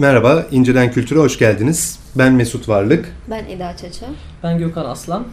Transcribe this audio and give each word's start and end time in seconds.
Merhaba, 0.00 0.46
İncelen 0.50 0.92
Kültür'e 0.92 1.18
hoş 1.18 1.38
geldiniz. 1.38 1.98
Ben 2.14 2.32
Mesut 2.32 2.68
Varlık. 2.68 3.12
Ben 3.30 3.44
Eda 3.44 3.76
Çaça. 3.76 4.06
Ben 4.42 4.58
Gökhan 4.58 4.84
Aslan. 4.84 5.26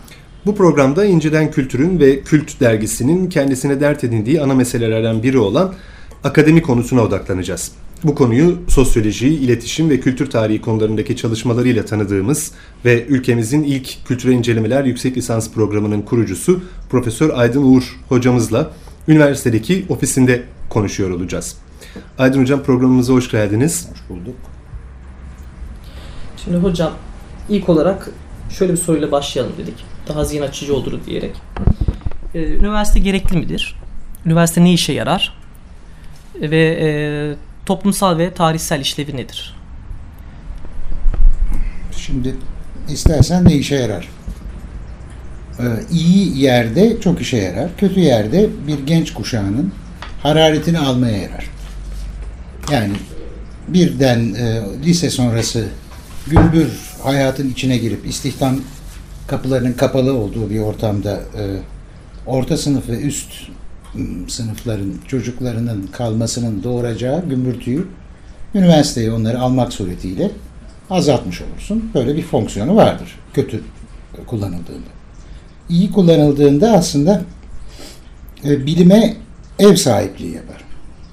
Bu 0.46 0.56
programda 0.56 1.06
İncelen 1.06 1.52
Kültür'ün 1.52 2.00
ve 2.00 2.22
Kült 2.22 2.60
dergisinin 2.60 3.30
kendisine 3.30 3.80
dert 3.80 4.04
edindiği 4.04 4.42
ana 4.42 4.54
meselelerden 4.54 5.24
biri 5.24 5.38
olan 5.38 5.74
akademi 6.24 6.62
konusuna 6.62 7.02
odaklanacağız. 7.02 7.72
Bu 8.04 8.16
konuyu 8.16 8.58
sosyoloji, 8.68 9.28
iletişim 9.28 9.90
ve 9.90 10.00
kültür 10.00 10.30
tarihi 10.30 10.62
konularındaki 10.62 11.16
çalışmalarıyla 11.16 11.86
tanıdığımız 11.86 12.52
ve 12.86 13.06
ülkemizin 13.06 13.64
ilk 13.64 14.06
kültüre 14.06 14.32
incelemeler 14.32 14.84
yüksek 14.84 15.18
lisans 15.18 15.52
programının 15.52 16.02
kurucusu 16.02 16.62
Profesör 16.90 17.30
Aydın 17.30 17.64
Uğur 17.64 18.00
hocamızla 18.10 18.72
üniversitedeki 19.08 19.86
ofisinde 19.90 20.44
konuşuyor 20.70 21.10
olacağız. 21.10 21.56
Aydın 22.18 22.42
Hocam 22.42 22.64
programımıza 22.64 23.14
hoş 23.14 23.32
geldiniz. 23.32 23.88
Hoş 23.92 24.10
bulduk. 24.10 24.36
Şimdi 26.48 26.64
hocam 26.64 26.92
ilk 27.50 27.70
olarak 27.70 28.10
şöyle 28.50 28.74
bir 28.74 28.78
soruyla 28.78 29.12
başlayalım 29.12 29.54
dedik. 29.58 29.76
Daha 30.08 30.24
zihin 30.24 30.42
açıcı 30.42 30.76
olur 30.76 31.00
diyerek. 31.06 31.36
Ee, 32.36 32.44
üniversite 32.44 33.00
gerekli 33.00 33.38
midir? 33.38 33.76
Üniversite 34.26 34.64
ne 34.64 34.74
işe 34.74 34.94
yarar? 34.94 35.38
Ve 36.42 36.78
e, 36.82 36.90
toplumsal 37.66 38.18
ve 38.18 38.34
tarihsel 38.34 38.82
işlevi 38.82 39.18
nedir? 39.18 39.56
Şimdi 41.98 42.36
istersen 42.90 43.46
ne 43.46 43.56
işe 43.56 43.76
yarar? 43.76 44.10
Ee, 45.60 45.64
iyi 45.92 46.38
yerde 46.38 47.02
çok 47.02 47.22
işe 47.22 47.38
yarar. 47.38 47.70
Kötü 47.78 48.00
yerde 48.00 48.50
bir 48.68 48.80
genç 48.86 49.14
kuşağının 49.14 49.72
hararetini 50.24 50.80
almaya 50.80 51.18
yarar. 51.18 51.50
Yani 52.72 52.94
birden 53.68 54.34
e, 54.34 54.62
lise 54.86 55.10
sonrası 55.10 55.68
gümbür 56.30 56.70
hayatın 57.04 57.50
içine 57.50 57.78
girip 57.78 58.08
istihdam 58.08 58.56
kapılarının 59.28 59.74
kapalı 59.74 60.14
olduğu 60.14 60.50
bir 60.50 60.60
ortamda 60.60 61.14
e, 61.14 61.44
orta 62.26 62.58
sınıf 62.58 62.90
ve 62.90 63.02
üst 63.02 63.34
sınıfların 64.28 64.94
çocuklarının 65.08 65.88
kalmasının 65.88 66.64
doğuracağı 66.64 67.30
gümbürtüyü 67.30 67.88
üniversiteye 68.56 69.12
onları 69.12 69.40
almak 69.40 69.74
suretiyle 69.74 70.32
azaltmış 70.90 71.42
olursun. 71.42 71.92
Böyle 71.94 72.16
bir 72.16 72.24
fonksiyonu 72.24 72.76
vardır. 72.76 73.20
Kötü 73.34 73.64
kullanıldığında. 74.28 74.90
İyi 75.70 75.92
kullanıldığında 75.92 76.72
aslında 76.72 77.22
e, 78.46 78.66
bilime 78.66 79.18
ev 79.60 79.76
sahipliği 79.76 80.36
yapar. 80.36 80.64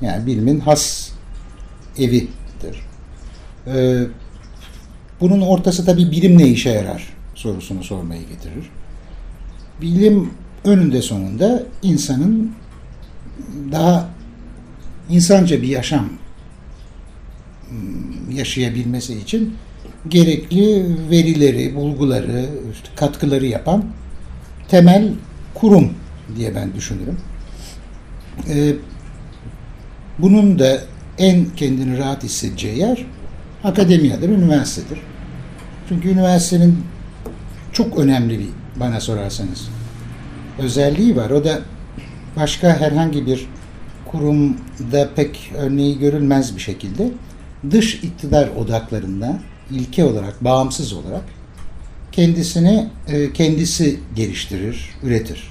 Yani 0.00 0.26
bilimin 0.26 0.60
has 0.60 1.10
evidir. 1.98 2.28
E, 3.66 4.04
bunun 5.20 5.40
ortası 5.40 5.86
tabii 5.86 6.10
bilim 6.10 6.38
ne 6.38 6.48
işe 6.48 6.70
yarar 6.70 7.08
sorusunu 7.34 7.84
sormayı 7.84 8.20
getirir. 8.20 8.70
Bilim 9.80 10.30
önünde 10.64 11.02
sonunda 11.02 11.62
insanın 11.82 12.52
daha 13.72 14.08
insanca 15.10 15.62
bir 15.62 15.68
yaşam 15.68 16.08
yaşayabilmesi 18.32 19.18
için 19.18 19.54
gerekli 20.08 20.86
verileri, 21.10 21.74
bulguları, 21.74 22.46
katkıları 22.96 23.46
yapan 23.46 23.84
temel 24.68 25.12
kurum 25.54 25.92
diye 26.36 26.54
ben 26.54 26.74
düşünürüm. 26.74 27.18
Ee, 28.48 28.72
bunun 30.18 30.58
da 30.58 30.80
en 31.18 31.46
kendini 31.56 31.98
rahat 31.98 32.22
hissedeceği 32.24 32.78
yer 32.78 33.06
akademiyadır, 33.64 34.28
üniversitedir. 34.28 34.98
Çünkü 35.88 36.08
üniversitenin 36.08 36.84
çok 37.72 37.98
önemli 37.98 38.38
bir 38.38 38.48
bana 38.76 39.00
sorarsanız 39.00 39.68
özelliği 40.58 41.16
var. 41.16 41.30
O 41.30 41.44
da 41.44 41.58
başka 42.36 42.80
herhangi 42.80 43.27
bir 43.27 43.46
kurumda 44.06 45.08
pek 45.16 45.52
örneği 45.56 45.98
görülmez 45.98 46.56
bir 46.56 46.61
şekilde 46.61 47.11
dış 47.70 47.94
iktidar 47.94 48.48
odaklarında 48.48 49.39
ilke 49.70 50.05
olarak, 50.05 50.44
bağımsız 50.44 50.92
olarak 50.92 51.24
kendisini 52.12 52.89
e, 53.08 53.33
kendisi 53.33 54.00
geliştirir, 54.16 54.90
üretir. 55.02 55.48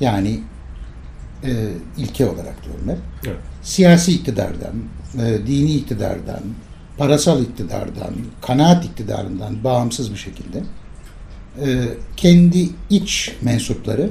Yani 0.00 0.40
e, 1.44 1.50
ilke 1.98 2.26
olarak 2.26 2.64
diyorum 2.64 2.88
hep. 2.88 2.98
Evet. 3.26 3.36
Siyasi 3.62 4.12
iktidardan, 4.12 4.74
e, 5.14 5.46
dini 5.46 5.74
iktidardan, 5.74 6.42
parasal 7.02 7.42
iktidardan, 7.42 8.14
kanaat 8.42 8.84
iktidarından 8.84 9.64
bağımsız 9.64 10.12
bir 10.12 10.16
şekilde 10.16 10.62
e, 11.60 11.88
kendi 12.16 12.68
iç 12.90 13.32
mensupları 13.42 14.10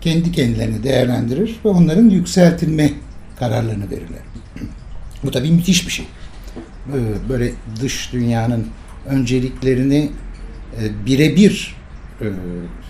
kendi 0.00 0.32
kendilerini 0.32 0.82
değerlendirir 0.82 1.56
ve 1.64 1.68
onların 1.68 2.10
yükseltilme 2.10 2.90
kararlarını 3.38 3.90
verirler. 3.90 4.20
Bu 5.22 5.30
tabii 5.30 5.50
müthiş 5.50 5.86
bir 5.86 5.92
şey. 5.92 6.06
Ee, 6.88 7.28
böyle 7.28 7.52
dış 7.80 8.12
dünyanın 8.12 8.66
önceliklerini 9.06 10.10
e, 10.80 11.06
birebir 11.06 11.76
e, 12.20 12.26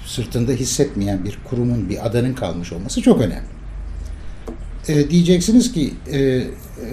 sırtında 0.07 0.53
hissetmeyen 0.53 1.25
bir 1.25 1.39
kurumun, 1.45 1.89
bir 1.89 2.07
adanın 2.07 2.35
kalmış 2.35 2.73
olması 2.73 3.03
çok 3.03 3.21
önemli. 3.21 3.54
E, 4.89 5.11
diyeceksiniz 5.11 5.73
ki 5.73 5.95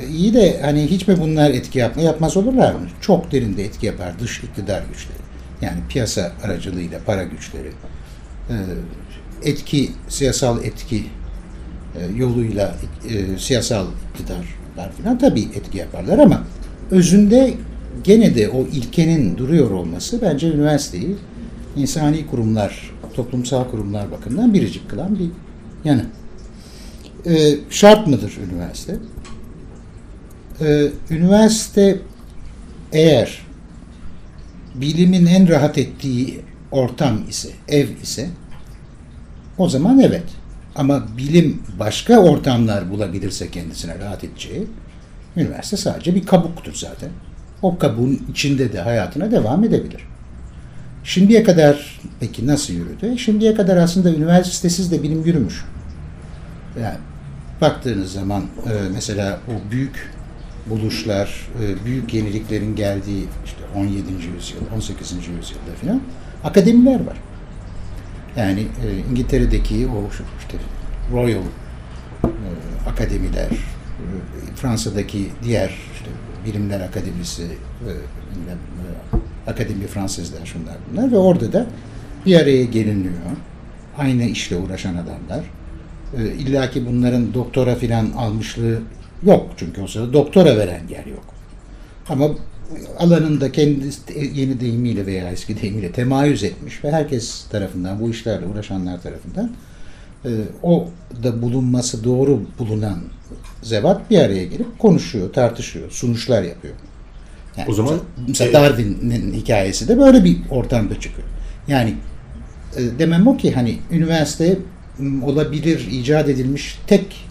iyi 0.10 0.34
de 0.34 0.62
hani 0.62 0.88
hiç 0.88 1.08
mi 1.08 1.20
bunlar 1.20 1.50
etki 1.50 1.80
yapma 1.80 2.02
yapmaz 2.02 2.38
olurlar 2.38 2.74
mı? 2.74 2.88
Çok 3.02 3.32
derinde 3.32 3.66
etki 3.66 3.86
yapar 3.86 4.20
dış 4.20 4.44
iktidar 4.44 4.84
güçleri. 4.92 5.18
Yani 5.62 5.80
piyasa 5.90 6.32
aracılığıyla 6.44 7.00
para 7.06 7.24
güçleri, 7.24 7.72
etki, 9.44 9.92
siyasal 10.10 10.64
etki 10.64 11.04
yoluyla 12.16 12.76
siyasal 13.38 13.88
iktidarlar 14.10 14.92
falan 15.04 15.18
tabii 15.18 15.42
etki 15.42 15.78
yaparlar 15.78 16.20
ama 16.20 16.44
özünde 16.92 17.54
gene 18.04 18.36
de 18.36 18.50
o 18.50 18.62
ilkenin 18.62 19.38
duruyor 19.38 19.72
olması 19.72 20.22
bence 20.22 20.48
üniversiteyi 20.48 21.16
insani 21.76 22.28
kurumlar, 22.28 22.92
toplumsal 23.14 23.70
kurumlar 23.72 24.12
bakımından 24.12 24.54
biricik 24.54 24.90
kılan 24.90 25.20
bir 25.20 25.30
yanı. 25.86 26.06
Ee, 27.26 27.56
şart 27.70 28.08
mıdır 28.08 28.38
üniversite? 28.52 28.96
Ee, 30.62 30.88
üniversite 31.10 32.00
eğer 32.92 33.42
bilimin 34.76 35.26
en 35.26 35.50
rahat 35.50 35.78
ettiği 35.78 36.42
ortam 36.72 37.20
ise, 37.30 37.50
ev 37.68 37.88
ise 38.04 38.30
o 39.58 39.70
zaman 39.70 40.00
evet. 40.00 40.24
Ama 40.76 41.18
bilim 41.18 41.62
başka 41.80 42.20
ortamlar 42.20 42.92
bulabilirse 42.92 43.52
kendisine 43.52 44.00
rahat 44.00 44.24
edeceği 44.24 44.68
Üniversite 45.38 45.78
sadece 45.78 46.16
bir 46.16 46.26
kabuktur 46.26 46.74
zaten. 46.74 47.10
O 47.62 47.78
kabuğun 47.78 48.20
içinde 48.32 48.74
de 48.74 48.82
hayatına 48.82 49.32
devam 49.32 49.64
edebilir. 49.64 50.08
Şimdiye 51.04 51.44
kadar 51.44 52.00
peki 52.20 52.48
nasıl 52.48 52.74
yürüdü? 52.74 53.18
Şimdiye 53.18 53.56
kadar 53.56 53.78
aslında 53.78 54.14
üniversitesiz 54.14 54.92
de 54.92 55.04
bilim 55.04 55.26
yürümüş. 55.26 55.66
Yani 56.82 56.98
baktığınız 57.62 58.14
zaman 58.14 58.42
e, 58.42 58.90
mesela 58.94 59.40
o 59.48 59.72
büyük 59.72 60.12
buluşlar, 60.70 61.48
e, 61.62 61.86
büyük 61.86 62.14
yeniliklerin 62.14 62.76
geldiği 62.76 63.26
işte 63.46 63.60
17. 63.76 63.98
yüzyıl, 64.36 64.62
18. 64.76 65.12
yüzyılda 65.12 65.76
filan 65.82 66.02
akademiler 66.44 67.06
var. 67.06 67.18
Yani 68.38 68.60
e, 68.60 69.12
İngiltere'deki 69.12 69.88
o 69.88 70.10
işte 70.40 70.58
Royal 71.14 71.44
akademiler, 72.90 73.50
Fransa'daki 74.56 75.30
diğer 75.44 75.70
işte 75.70 76.10
bilimler 76.46 76.82
akademisi, 76.82 77.44
e, 77.44 77.92
akademi 79.52 79.88
Fransızlar 79.88 80.46
şunlar 80.46 80.76
bunlar 80.92 81.12
ve 81.12 81.18
orada 81.18 81.54
da 81.54 81.66
bir 82.26 82.36
araya 82.36 82.64
geliniyor. 82.66 83.14
Aynı 83.98 84.24
işle 84.24 84.56
uğraşan 84.56 84.96
adamlar. 84.96 85.46
E, 86.18 86.26
İlla 86.26 86.72
ki 86.72 86.86
bunların 86.88 87.34
doktora 87.34 87.76
filan 87.76 88.12
almışlığı 88.12 88.80
yok. 89.24 89.50
Çünkü 89.58 89.82
o 89.82 89.88
sırada 89.88 90.14
doktora 90.14 90.58
veren 90.58 90.88
yer 90.90 91.06
yok. 91.06 91.24
Ama 92.10 92.30
alanında 93.00 93.52
kendi 93.52 93.86
yeni 94.34 94.60
deyimiyle 94.60 95.06
veya 95.06 95.32
eski 95.32 95.62
deyimiyle 95.62 95.92
temayüz 95.92 96.44
etmiş 96.44 96.84
ve 96.84 96.92
herkes 96.92 97.44
tarafından, 97.44 98.00
bu 98.00 98.10
işlerle 98.10 98.46
uğraşanlar 98.46 99.02
tarafından 99.02 99.52
e, 100.26 100.30
o 100.64 100.88
da 101.24 101.42
bulunması 101.42 102.04
doğru 102.04 102.42
bulunan 102.60 103.00
zevat 103.62 104.10
bir 104.10 104.20
araya 104.20 104.46
gelip 104.46 104.80
konuşuyor, 104.80 105.34
tartışıyor, 105.34 105.92
sunuşlar 105.92 106.44
yapıyor. 106.44 106.74
Yani 107.58 107.70
o 107.70 107.74
zaman 107.74 108.00
mesela 108.28 108.50
e, 108.50 108.54
Darwin'in 108.54 109.34
hikayesi 109.34 109.88
de 109.88 110.00
böyle 110.00 110.24
bir 110.24 110.38
ortamda 110.50 111.00
çıkıyor. 111.00 111.28
Yani 111.68 111.94
e, 112.78 113.00
demem 113.00 113.28
o 113.28 113.38
ki 113.38 113.52
hani 113.52 113.78
üniversite 113.92 114.58
olabilir, 115.24 115.88
icat 115.92 116.30
edilmiş 116.30 116.80
tek 116.88 117.26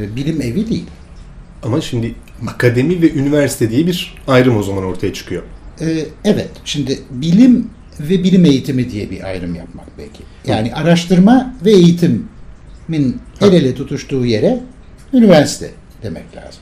e, 0.00 0.16
bilim 0.16 0.42
evi 0.42 0.70
değil. 0.70 0.86
Ama 1.62 1.80
şimdi 1.80 2.14
akademi 2.46 3.02
ve 3.02 3.12
üniversite 3.12 3.70
diye 3.70 3.86
bir 3.86 4.14
ayrım 4.28 4.56
o 4.56 4.62
zaman 4.62 4.84
ortaya 4.84 5.12
çıkıyor. 5.12 5.42
Ee, 5.80 6.06
evet, 6.24 6.50
şimdi 6.64 6.98
bilim 7.10 7.70
ve 8.00 8.24
bilim 8.24 8.44
eğitimi 8.44 8.90
diye 8.90 9.10
bir 9.10 9.24
ayrım 9.24 9.54
yapmak 9.54 9.86
belki. 9.98 10.22
Yani 10.46 10.74
araştırma 10.74 11.54
ve 11.64 11.72
eğitimin 11.72 13.20
el 13.40 13.52
ele 13.52 13.74
tutuştuğu 13.74 14.26
yere 14.26 14.60
üniversite 15.12 15.70
demek 16.02 16.36
lazım. 16.36 16.60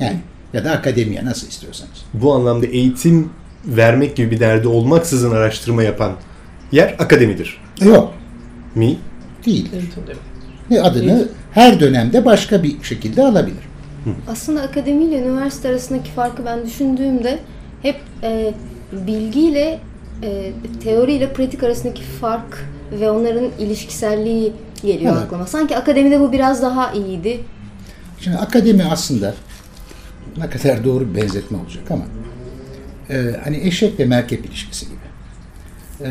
Yani 0.00 0.16
ya 0.52 0.64
da 0.64 0.70
akademiye 0.70 1.24
nasıl 1.24 1.48
istiyorsanız. 1.48 2.04
Bu 2.14 2.34
anlamda 2.34 2.66
eğitim 2.66 3.30
vermek 3.66 4.16
gibi 4.16 4.30
bir 4.30 4.40
derdi 4.40 4.68
olmaksızın 4.68 5.30
araştırma 5.30 5.82
yapan 5.82 6.12
yer 6.72 6.94
akademidir. 6.98 7.60
Yok, 7.84 8.14
Mi? 8.74 8.98
Değil. 9.46 9.70
Ne 10.70 10.80
adını 10.82 11.28
her 11.52 11.80
dönemde 11.80 12.24
başka 12.24 12.62
bir 12.62 12.82
şekilde 12.82 13.22
alabilir. 13.22 13.66
Aslında 14.28 14.62
akademi 14.62 15.04
ile 15.04 15.18
üniversite 15.18 15.68
arasındaki 15.68 16.10
farkı 16.10 16.44
ben 16.44 16.66
düşündüğümde 16.66 17.38
hep 17.82 17.96
e, 18.22 18.54
bilgiyle 18.92 19.78
e, 20.22 20.52
teoriyle 20.84 21.32
pratik 21.32 21.62
arasındaki 21.62 22.02
fark 22.02 22.64
ve 23.00 23.10
onların 23.10 23.50
ilişkiselliği 23.58 24.52
geliyor 24.82 25.12
Evet. 25.12 25.24
aklıma. 25.24 25.46
Sanki 25.46 25.76
akademide 25.76 26.20
bu 26.20 26.32
biraz 26.32 26.62
daha 26.62 26.92
iyiydi. 26.92 27.40
Şimdi 28.20 28.36
akademi 28.36 28.84
aslında 28.84 29.34
ne 30.38 30.50
kadar 30.50 30.84
doğru 30.84 31.14
bir 31.14 31.22
benzetme 31.22 31.58
olacak 31.58 31.90
ama 31.90 32.04
e, 33.10 33.36
hani 33.44 33.56
eşek 33.56 34.00
ve 34.00 34.04
merkep 34.04 34.46
ilişkisi 34.46 34.86
gibi. 34.86 34.96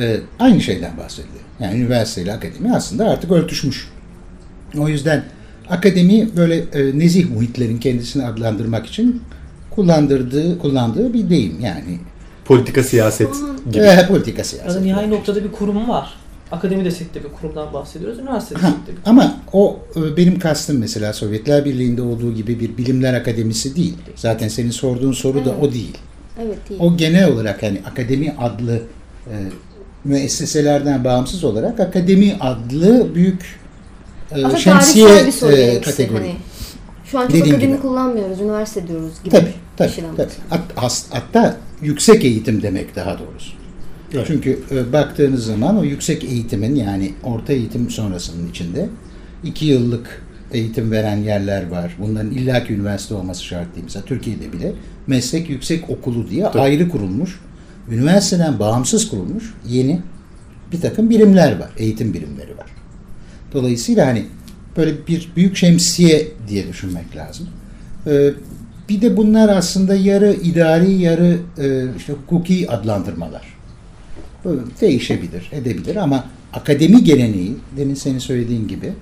E, 0.03 0.19
aynı 0.39 0.61
şeyden 0.61 0.97
bahsediliyor. 0.97 1.44
Yani 1.59 1.79
üniversite 1.79 2.21
ile 2.21 2.33
akademi 2.33 2.75
aslında 2.75 3.09
artık 3.09 3.31
örtüşmüş. 3.31 3.87
O 4.77 4.87
yüzden 4.89 5.23
akademi 5.69 6.29
böyle 6.37 6.55
e, 6.57 6.99
nezih 6.99 7.29
muhitlerin 7.29 7.77
kendisini 7.77 8.25
adlandırmak 8.25 8.85
için 8.85 9.21
kullandırdığı 9.69 10.59
kullandığı 10.59 11.13
bir 11.13 11.29
deyim 11.29 11.59
yani. 11.59 11.99
Politika, 12.45 12.83
siyaset 12.83 13.29
gibi. 13.71 13.83
E, 13.83 14.07
politika 14.07 14.37
Yani 14.37 14.45
siyaset. 14.47 14.81
nihai 14.81 15.09
noktada 15.09 15.43
bir 15.43 15.51
kurum 15.51 15.89
var. 15.89 16.13
Akademi 16.51 16.85
desek 16.85 17.13
de 17.15 17.23
bir 17.23 17.29
kurumdan 17.29 17.73
bahsediyoruz. 17.73 18.19
Üniversite 18.19 18.55
Ha, 18.55 18.67
desek 18.67 18.87
de 18.87 18.91
bir 18.91 19.09
ama 19.09 19.37
o 19.53 19.79
e, 19.95 20.17
benim 20.17 20.39
kastım 20.39 20.77
mesela 20.77 21.13
Sovyetler 21.13 21.65
Birliği'nde 21.65 22.01
olduğu 22.01 22.33
gibi 22.35 22.59
bir 22.59 22.77
bilimler 22.77 23.13
akademisi 23.13 23.75
değil. 23.75 23.97
Zaten 24.15 24.47
senin 24.47 24.71
sorduğun 24.71 25.11
soru 25.11 25.45
da 25.45 25.55
o 25.61 25.73
değil. 25.73 25.97
Evet 26.41 26.57
değil. 26.69 26.79
O 26.83 26.97
genel 26.97 27.27
olarak 27.31 27.63
hani 27.63 27.81
akademi 27.91 28.35
adlı 28.39 28.79
e, 29.27 29.33
müesseselerden 30.05 31.03
bağımsız 31.03 31.43
olarak 31.43 31.79
akademi 31.79 32.35
adlı 32.39 33.15
büyük 33.15 33.59
e, 34.31 34.57
şemsiye 34.57 35.09
e, 35.51 35.81
kategori. 35.81 36.17
Hani, 36.19 36.35
şu 37.05 37.19
an 37.19 37.23
çok 37.23 37.29
Dediğim 37.29 37.55
akademi 37.55 37.71
gibi. 37.73 37.81
kullanmıyoruz, 37.81 38.41
üniversite 38.41 38.87
diyoruz 38.87 39.13
gibi. 39.23 39.35
Tabii, 39.35 39.53
tabii, 39.77 39.89
düşünüyorum. 39.89 40.17
tabii. 40.17 40.59
Hat- 40.75 41.05
hatta 41.09 41.57
yüksek 41.81 42.25
eğitim 42.25 42.61
demek 42.61 42.95
daha 42.95 43.19
doğrusu. 43.19 43.51
Evet. 44.13 44.23
Çünkü 44.27 44.59
e, 44.71 44.93
baktığınız 44.93 45.45
zaman 45.45 45.77
o 45.77 45.83
yüksek 45.83 46.23
eğitimin 46.23 46.75
yani 46.75 47.13
orta 47.23 47.53
eğitim 47.53 47.89
sonrasının 47.89 48.49
içinde 48.49 48.89
iki 49.43 49.65
yıllık 49.65 50.21
eğitim 50.53 50.91
veren 50.91 51.17
yerler 51.17 51.69
var. 51.69 51.95
Bunların 51.99 52.31
illaki 52.31 52.73
üniversite 52.73 53.15
olması 53.15 53.43
şart 53.43 53.75
değil. 53.75 53.83
Mesela 53.83 54.05
Türkiye'de 54.05 54.53
bile 54.53 54.71
meslek 55.07 55.49
yüksek 55.49 55.89
okulu 55.89 56.29
diye 56.29 56.43
Tabii. 56.43 56.59
ayrı 56.59 56.89
kurulmuş, 56.89 57.39
üniversiteden 57.91 58.59
bağımsız 58.59 59.09
kurulmuş 59.09 59.53
yeni 59.67 60.01
bir 60.71 60.81
takım 60.81 61.09
birimler 61.09 61.59
var. 61.59 61.69
Eğitim 61.77 62.13
birimleri 62.13 62.57
var. 62.57 62.65
Dolayısıyla 63.53 64.07
hani 64.07 64.25
böyle 64.77 65.07
bir 65.07 65.31
büyük 65.35 65.57
şemsiye 65.57 66.27
diye 66.47 66.67
düşünmek 66.67 67.15
lazım. 67.15 67.47
Ee, 68.07 68.33
bir 68.89 69.01
de 69.01 69.17
bunlar 69.17 69.49
aslında 69.49 69.95
yarı 69.95 70.33
idari, 70.33 70.91
yarı 70.91 71.37
e, 71.57 71.85
işte 71.97 72.13
hukuki 72.13 72.71
adlandırmalar. 72.71 73.55
Bu 74.43 74.59
değişebilir, 74.81 75.49
edebilir 75.51 75.95
ama 75.95 76.25
akademi 76.53 77.03
geleneği, 77.03 77.55
demin 77.77 77.95
senin 77.95 78.19
söylediğin 78.19 78.67
gibi 78.67 78.93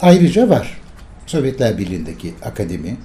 ayrıca 0.00 0.48
var. 0.48 0.78
Sovyetler 1.26 1.78
Birliği'ndeki 1.78 2.34
akademi. 2.44 2.96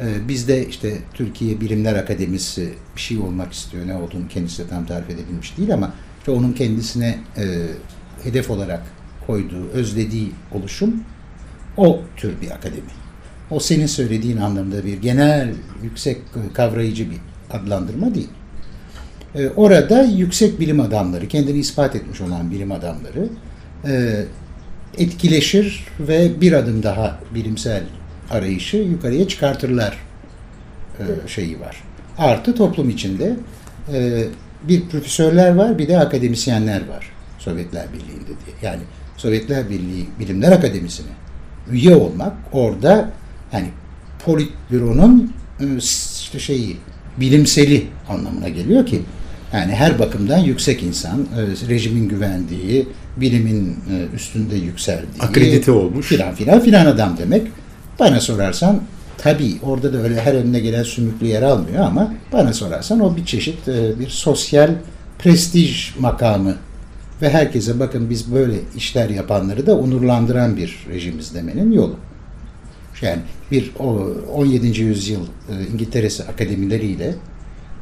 Ee, 0.00 0.28
bizde 0.28 0.66
işte 0.66 0.98
Türkiye 1.14 1.60
Bilimler 1.60 1.94
Akademisi 1.94 2.74
bir 2.96 3.00
şey 3.00 3.18
olmak 3.18 3.52
istiyor. 3.52 3.86
Ne 3.86 3.94
olduğunu 3.94 4.28
kendisi 4.28 4.64
de 4.64 4.68
tam 4.68 4.86
tarif 4.86 5.10
edebilmiş 5.10 5.58
değil 5.58 5.74
ama 5.74 5.92
işte 6.18 6.30
onun 6.30 6.52
kendisine 6.52 7.18
e, 7.36 7.44
hedef 8.22 8.50
olarak 8.50 8.82
koyduğu, 9.26 9.68
özlediği 9.72 10.32
oluşum 10.52 11.02
o 11.76 12.00
tür 12.16 12.40
bir 12.40 12.50
akademi. 12.50 12.90
O 13.50 13.60
senin 13.60 13.86
söylediğin 13.86 14.36
anlamda 14.36 14.84
bir 14.84 15.02
genel, 15.02 15.54
yüksek 15.82 16.18
kavrayıcı 16.54 17.10
bir 17.10 17.18
adlandırma 17.50 18.14
değil. 18.14 18.28
Ee, 19.34 19.48
orada 19.48 20.02
yüksek 20.02 20.60
bilim 20.60 20.80
adamları, 20.80 21.28
kendini 21.28 21.58
ispat 21.58 21.96
etmiş 21.96 22.20
olan 22.20 22.50
bilim 22.50 22.72
adamları 22.72 23.28
e, 23.84 24.24
etkileşir 24.98 25.86
ve 26.00 26.40
bir 26.40 26.52
adım 26.52 26.82
daha 26.82 27.20
bilimsel 27.34 27.82
arayışı 28.30 28.76
yukarıya 28.76 29.28
çıkartırlar 29.28 29.98
e, 30.98 31.28
şeyi 31.28 31.60
var. 31.60 31.82
Artı 32.18 32.54
toplum 32.54 32.90
içinde 32.90 33.36
e, 33.92 34.24
bir 34.62 34.88
profesörler 34.88 35.54
var, 35.54 35.78
bir 35.78 35.88
de 35.88 35.98
akademisyenler 35.98 36.88
var 36.88 37.12
Sovyetler 37.38 37.86
Birliği'nde 37.92 38.26
diye. 38.26 38.56
Yani 38.62 38.82
Sovyetler 39.16 39.70
Birliği 39.70 40.06
Bilimler 40.20 40.52
Akademisi'ne 40.52 41.10
üye 41.70 41.96
olmak 41.96 42.32
orada 42.52 43.10
hani 43.50 43.68
politbüronun 44.24 45.32
e, 45.60 45.64
işte 46.22 46.38
şeyi 46.38 46.76
bilimseli 47.16 47.86
anlamına 48.08 48.48
geliyor 48.48 48.86
ki 48.86 49.02
yani 49.52 49.72
her 49.72 49.98
bakımdan 49.98 50.38
yüksek 50.38 50.82
insan, 50.82 51.20
e, 51.20 51.68
rejimin 51.68 52.08
güvendiği, 52.08 52.88
bilimin 53.16 53.76
e, 53.90 54.16
üstünde 54.16 54.56
yükseldiği, 54.56 55.20
Akredite 55.20 55.72
olmuş. 55.72 56.06
filan 56.06 56.34
filan 56.34 56.60
filan 56.60 56.86
adam 56.86 57.16
demek. 57.18 57.46
Bana 57.98 58.20
sorarsan 58.20 58.82
tabii 59.18 59.56
orada 59.62 59.92
da 59.92 59.96
öyle 59.96 60.20
her 60.20 60.34
önüne 60.34 60.60
gelen 60.60 60.82
sümüklü 60.82 61.26
yer 61.26 61.42
almıyor 61.42 61.84
ama 61.84 62.14
bana 62.32 62.52
sorarsan 62.52 63.00
o 63.00 63.16
bir 63.16 63.24
çeşit 63.24 63.68
e, 63.68 63.98
bir 63.98 64.08
sosyal 64.08 64.70
prestij 65.18 65.94
makamı 65.98 66.56
ve 67.22 67.30
herkese 67.30 67.80
bakın 67.80 68.10
biz 68.10 68.32
böyle 68.34 68.54
işler 68.76 69.10
yapanları 69.10 69.66
da 69.66 69.78
onurlandıran 69.78 70.56
bir 70.56 70.86
rejimiz 70.90 71.34
demenin 71.34 71.72
yolu. 71.72 71.96
Yani 73.02 73.22
bir 73.50 73.72
o 73.78 74.10
17. 74.34 74.80
yüzyıl 74.80 75.20
e, 75.22 75.66
İngiltere'si 75.72 76.24
akademileriyle 76.24 77.14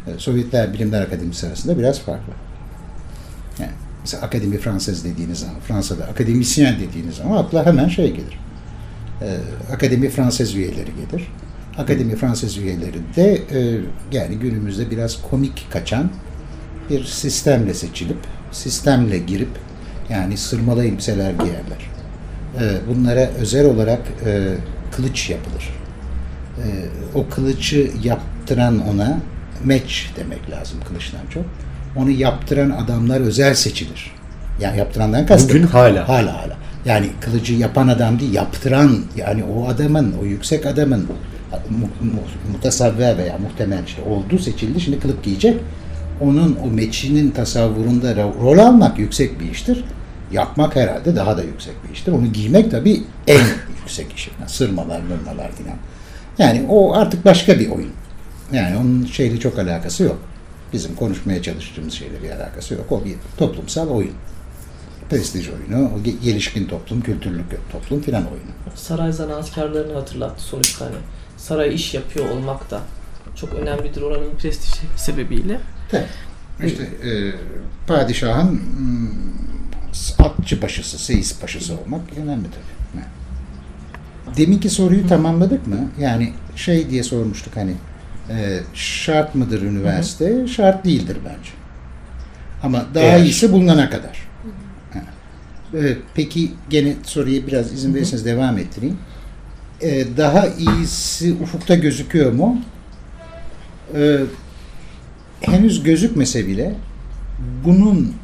e, 0.07 0.19
Sovyetler 0.19 0.75
Bilimler 0.75 1.03
Akademisi 1.03 1.47
arasında 1.47 1.79
biraz 1.79 2.01
farklı. 2.01 2.33
Yani 3.59 3.73
mesela 4.01 4.23
Akademi 4.23 4.59
Fransız 4.59 5.05
dediğiniz 5.05 5.39
zaman, 5.39 5.61
Fransa'da 5.69 6.05
akademisyen 6.05 6.77
dediğiniz 6.81 7.15
zaman 7.15 7.37
akla 7.37 7.67
hemen 7.67 7.89
şey 7.89 8.11
gelir. 8.11 8.39
E, 9.23 9.37
Akademi 9.73 10.09
Fransız 10.09 10.55
üyeleri 10.55 10.91
gelir. 10.97 11.29
Akademi 11.79 12.17
Fransız 12.17 12.57
üyeleri 12.59 12.99
de 13.17 13.35
e, 13.35 13.81
yani 14.13 14.37
günümüzde 14.37 14.91
biraz 14.91 15.23
komik 15.31 15.67
kaçan 15.73 16.11
bir 16.91 17.05
sistemle 17.05 17.75
seçilip, 17.75 18.19
sistemle 18.53 19.19
girip 19.19 19.49
yani 20.11 20.37
sırmalı 20.37 20.85
elbiseler 20.85 21.31
giyerler. 21.31 21.91
E, 22.61 22.89
bunlara 22.89 23.21
özel 23.21 23.67
olarak 23.67 24.01
e, 24.27 24.55
kılıç 24.97 25.31
yapılır. 25.31 25.71
E, 26.59 26.65
o 27.15 27.29
kılıcı 27.29 27.91
yaptıran 28.03 28.89
ona 28.89 29.21
meç 29.65 30.11
demek 30.17 30.51
lazım 30.51 30.79
kılıçtan 30.89 31.27
çok. 31.35 31.45
Onu 31.97 32.11
yaptıran 32.11 32.71
adamlar 32.71 33.21
özel 33.21 33.55
seçilir. 33.55 34.13
Yani 34.61 34.79
yaptırandan 34.79 35.27
kastım. 35.27 35.49
Bugün 35.49 35.67
hala. 35.67 36.09
Hala 36.09 36.43
hala. 36.43 36.56
Yani 36.87 37.11
kılıcı 37.21 37.55
yapan 37.55 37.89
adam 37.89 38.21
değil, 38.21 38.33
yaptıran 38.35 39.01
yani 39.17 39.45
o 39.45 39.69
adamın, 39.69 40.15
o 40.23 40.25
yüksek 40.25 40.67
adamın 40.67 41.01
mu, 41.01 41.07
mu, 42.01 42.21
mutasavver 42.53 43.19
veya 43.19 43.39
muhtemel 43.39 43.83
işte 43.87 44.03
olduğu 44.03 44.39
seçildi. 44.39 44.81
Şimdi 44.81 45.01
kılık 45.01 45.23
giyecek. 45.25 45.61
Onun 46.21 46.59
o 46.65 46.67
meçinin 46.71 47.31
tasavvurunda 47.31 48.13
ro- 48.13 48.41
rol 48.43 48.59
almak 48.59 48.99
yüksek 48.99 49.41
bir 49.41 49.51
iştir. 49.51 49.85
Yapmak 50.33 50.77
herhalde 50.77 51.17
daha 51.17 51.37
da 51.37 51.43
yüksek 51.43 51.75
bir 51.89 51.95
iştir. 51.95 52.13
Onu 52.13 52.27
giymek 52.27 52.71
tabii 52.71 53.03
en 53.27 53.41
yüksek 53.81 54.13
iş. 54.13 54.29
Yani 54.41 54.49
sırmalar, 54.51 55.01
mırmalar 55.01 55.53
filan. 55.53 55.77
Yani 56.39 56.67
o 56.69 56.95
artık 56.95 57.25
başka 57.25 57.59
bir 57.59 57.71
oyun. 57.71 57.91
Yani 58.53 58.77
onun 58.77 59.05
şeyle 59.07 59.41
çok 59.41 59.59
alakası 59.59 60.03
yok. 60.03 60.19
Bizim 60.73 60.95
konuşmaya 60.95 61.43
çalıştığımız 61.43 61.95
şeyle 61.95 62.23
bir 62.23 62.31
alakası 62.31 62.75
yok. 62.75 62.93
O 62.93 63.05
bir 63.05 63.15
toplumsal 63.39 63.89
oyun. 63.89 64.13
Prestij 65.11 65.49
oyunu, 65.49 65.91
o 65.95 66.23
gelişkin 66.25 66.67
toplum, 66.67 67.01
kültürlü 67.01 67.43
toplum 67.73 68.01
filan 68.01 68.23
oyunu. 68.23 68.51
saray 68.75 69.13
zanaatkarlarını 69.13 69.93
hatırlattı 69.95 70.43
sonuçta 70.43 70.85
hani. 70.85 70.95
Saray 71.37 71.75
iş 71.75 71.95
yapıyor 71.95 72.31
olmak 72.31 72.71
da 72.71 72.81
çok 73.37 73.55
önemlidir 73.55 74.03
oranın 74.03 74.31
prestiji 74.39 74.81
sebebiyle. 74.97 75.61
İşte 76.65 76.83
e, 76.83 77.33
padişahın 77.87 78.53
mm, 78.53 79.11
atçı 80.19 80.61
paşası, 80.61 80.99
seyis 80.99 81.41
paşası 81.41 81.73
olmak 81.73 82.01
önemli 82.17 82.45
tabii. 82.45 82.77
Deminki 84.37 84.71
soruyu 84.71 85.07
tamamladık 85.07 85.67
mı? 85.67 85.77
Yani 86.01 86.33
şey 86.57 86.91
diye 86.91 87.03
sormuştuk 87.03 87.57
hani 87.57 87.73
e, 88.31 88.61
şart 88.75 89.35
mıdır 89.35 89.63
üniversite? 89.63 90.47
Şart 90.49 90.85
değildir 90.85 91.17
bence. 91.25 91.51
Ama 92.63 92.85
daha 92.95 93.05
Eğer- 93.05 93.25
iyisi 93.25 93.53
bulunana 93.53 93.91
kadar. 93.91 94.26
Ha. 95.77 95.87
E, 95.87 95.97
peki 96.15 96.51
gene 96.71 96.95
soruya 97.03 97.47
biraz 97.47 97.73
izin 97.73 97.95
verirseniz 97.95 98.25
devam 98.25 98.59
ettireyim. 98.59 98.99
E, 99.81 100.17
daha 100.17 100.47
iyisi 100.47 101.35
ufukta 101.43 101.75
gözüküyor 101.75 102.33
mu? 102.33 102.61
E, 103.95 104.21
henüz 105.41 105.83
gözükmese 105.83 106.47
bile 106.47 106.75
bunun 107.65 108.15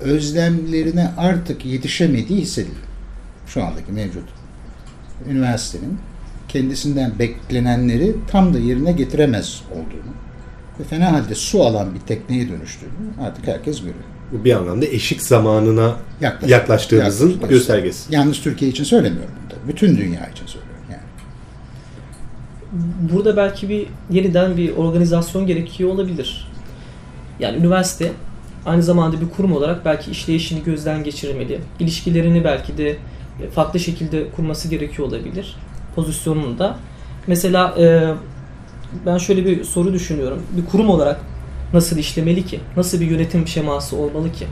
özlemlerine 0.00 1.10
artık 1.16 1.64
yetişemediği 1.64 2.40
hissediliyor. 2.40 2.86
Şu 3.46 3.64
andaki 3.64 3.92
mevcut 3.92 4.28
üniversitenin 5.30 5.98
kendisinden 6.48 7.18
beklenenleri 7.18 8.16
tam 8.28 8.54
da 8.54 8.58
yerine 8.58 8.92
getiremez 8.92 9.62
olduğunu 9.70 10.12
ve 10.80 10.84
fena 10.84 11.12
halde 11.12 11.34
su 11.34 11.62
alan 11.62 11.94
bir 11.94 12.00
tekneye 12.00 12.48
dönüştüğünü 12.48 12.90
artık 13.20 13.46
herkes 13.46 13.78
görüyor. 13.80 14.11
Bu 14.32 14.44
bir 14.44 14.52
anlamda 14.56 14.86
eşik 14.86 15.22
zamanına 15.22 15.96
Yaklaş- 16.20 16.50
yaklaştığımızın 16.50 17.30
yaklaş- 17.30 17.50
göstergesi. 17.50 18.14
Yalnız 18.14 18.40
Türkiye 18.40 18.70
için 18.70 18.84
söylemiyorum 18.84 19.30
bunu 19.42 19.50
da. 19.50 19.54
Bütün 19.68 19.96
dünya 19.96 20.28
için 20.28 20.46
söylüyorum 20.46 20.84
yani. 20.90 21.02
Burada 23.12 23.36
belki 23.36 23.68
bir 23.68 23.86
yeniden 24.10 24.56
bir 24.56 24.76
organizasyon 24.76 25.46
gerekiyor 25.46 25.90
olabilir. 25.90 26.48
Yani 27.40 27.56
üniversite 27.56 28.12
aynı 28.66 28.82
zamanda 28.82 29.20
bir 29.20 29.28
kurum 29.36 29.52
olarak 29.52 29.84
belki 29.84 30.10
işleyişini 30.10 30.64
gözden 30.64 31.04
geçirmeli. 31.04 31.60
İlişkilerini 31.80 32.44
belki 32.44 32.78
de 32.78 32.96
farklı 33.54 33.80
şekilde 33.80 34.30
kurması 34.30 34.68
gerekiyor 34.68 35.08
olabilir. 35.08 35.56
Pozisyonunda. 35.94 36.76
Mesela 37.26 37.74
e, 37.78 38.14
ben 39.06 39.18
şöyle 39.18 39.46
bir 39.46 39.64
soru 39.64 39.92
düşünüyorum. 39.92 40.42
Bir 40.56 40.64
kurum 40.66 40.90
olarak 40.90 41.20
nasıl 41.72 41.98
işlemeli 41.98 42.46
ki? 42.46 42.60
Nasıl 42.76 43.00
bir 43.00 43.10
yönetim 43.10 43.48
şeması 43.48 43.96
olmalı 43.96 44.32
ki? 44.32 44.46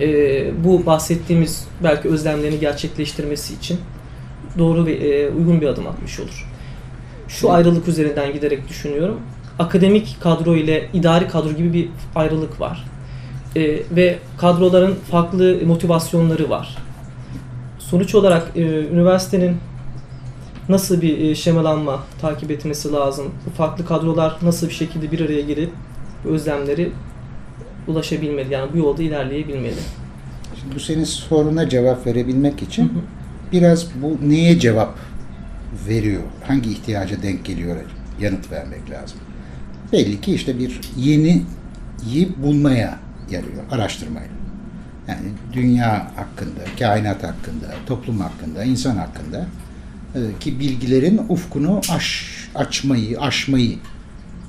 E, 0.00 0.64
bu 0.64 0.86
bahsettiğimiz 0.86 1.66
belki 1.82 2.08
özlemlerini 2.08 2.60
gerçekleştirmesi 2.60 3.54
için 3.54 3.78
doğru 4.58 4.86
ve 4.86 4.92
e, 4.92 5.30
uygun 5.30 5.60
bir 5.60 5.66
adım 5.66 5.86
atmış 5.86 6.20
olur. 6.20 6.48
Şu 7.28 7.52
ayrılık 7.52 7.88
üzerinden 7.88 8.32
giderek 8.32 8.68
düşünüyorum. 8.68 9.20
Akademik 9.58 10.16
kadro 10.20 10.56
ile 10.56 10.88
idari 10.92 11.28
kadro 11.28 11.52
gibi 11.52 11.72
bir 11.72 11.88
ayrılık 12.14 12.60
var. 12.60 12.84
E, 13.56 13.62
ve 13.96 14.18
kadroların 14.38 14.94
farklı 15.10 15.58
motivasyonları 15.66 16.50
var. 16.50 16.76
Sonuç 17.78 18.14
olarak 18.14 18.52
e, 18.56 18.60
üniversitenin 18.62 19.56
nasıl 20.68 21.02
bir 21.02 21.18
e, 21.18 21.34
şemalanma 21.34 22.02
takip 22.20 22.50
etmesi 22.50 22.92
lazım? 22.92 23.26
Bu 23.46 23.50
farklı 23.50 23.86
kadrolar 23.86 24.36
nasıl 24.42 24.68
bir 24.68 24.74
şekilde 24.74 25.12
bir 25.12 25.20
araya 25.20 25.40
gelip 25.40 25.70
özlemleri 26.24 26.92
ulaşabilmeli? 27.86 28.52
Yani 28.52 28.72
bu 28.72 28.78
yolda 28.78 29.02
ilerleyebilmeli. 29.02 29.80
Şimdi 30.60 30.74
bu 30.74 30.80
senin 30.80 31.04
soruna 31.04 31.68
cevap 31.68 32.06
verebilmek 32.06 32.62
için 32.62 32.82
Hı 32.82 32.88
hı. 32.88 33.02
biraz 33.52 33.86
bu 34.02 34.18
neye 34.30 34.58
cevap 34.58 34.98
veriyor, 35.88 36.22
hangi 36.46 36.70
ihtiyaca 36.70 37.22
denk 37.22 37.44
geliyor 37.44 37.76
yanıt 38.20 38.52
vermek 38.52 38.90
lazım. 38.90 39.18
Belli 39.92 40.20
ki 40.20 40.34
işte 40.34 40.58
bir 40.58 40.80
yeniyi 40.96 41.42
bulmaya 42.36 42.98
yarıyor, 43.30 43.62
araştırmayla. 43.70 44.34
Yani 45.08 45.26
dünya 45.52 46.10
hakkında, 46.16 46.60
kainat 46.78 47.22
hakkında, 47.22 47.74
toplum 47.86 48.20
hakkında, 48.20 48.64
insan 48.64 48.96
hakkında 48.96 49.46
e, 50.14 50.20
ki 50.40 50.60
bilgilerin 50.60 51.20
ufkunu 51.28 51.80
aş, 51.90 52.30
açmayı, 52.54 53.20
aşmayı 53.20 53.78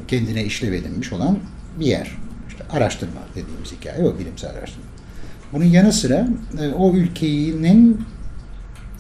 kendine 0.08 0.44
işlev 0.46 0.74
edinmiş 0.74 1.13
olan 1.13 1.38
bir 1.79 1.86
yer. 1.86 2.12
İşte 2.50 2.63
araştırma 2.70 3.22
dediğimiz 3.36 3.72
hikaye 3.72 4.03
o 4.03 4.20
bilimsel 4.20 4.51
araştırma. 4.51 4.86
Bunun 5.53 5.65
yanı 5.65 5.94
sıra 5.94 6.27
e, 6.62 6.67
o 6.67 6.94
ülkenin 6.94 8.05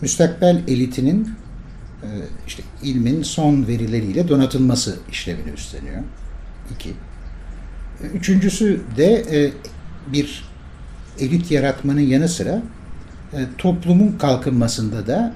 müstakbel 0.01 0.63
elitinin 0.67 1.29
e, 2.03 2.09
işte 2.47 2.63
ilmin 2.83 3.23
son 3.23 3.67
verileriyle 3.67 4.27
donatılması 4.27 4.99
işlevini 5.11 5.51
üstleniyor. 5.51 6.01
İki. 6.75 6.89
E, 6.89 8.07
Üçüncüsü 8.13 8.81
de 8.97 9.25
bir 10.13 10.43
elit 11.19 11.51
yaratmanın 11.51 11.99
yanı 11.99 12.29
sıra 12.29 12.61
toplumun 13.57 14.17
kalkınmasında 14.17 15.07
da 15.07 15.33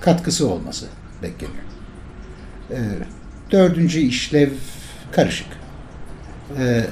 katkısı 0.00 0.48
olması 0.48 0.86
bekleniyor. 1.22 1.64
Dördüncü 3.50 4.00
işlev 4.00 4.50
karışık. 5.12 5.46
E, 6.58 6.86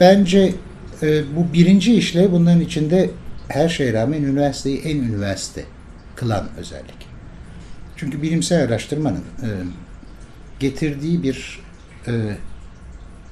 Bence 0.00 0.54
e, 1.02 1.36
bu 1.36 1.52
birinci 1.52 1.94
işlev 1.94 2.32
bunların 2.32 2.60
içinde 2.60 3.10
her 3.48 3.68
şeye 3.68 3.92
rağmen 3.92 4.22
üniversiteyi 4.22 4.80
en 4.80 4.96
üniversite 4.96 5.64
kılan 6.16 6.48
özellik. 6.58 7.06
Çünkü 7.96 8.22
bilimsel 8.22 8.62
araştırmanın 8.62 9.24
e, 9.42 9.48
getirdiği 10.60 11.22
bir 11.22 11.60
e, 12.06 12.12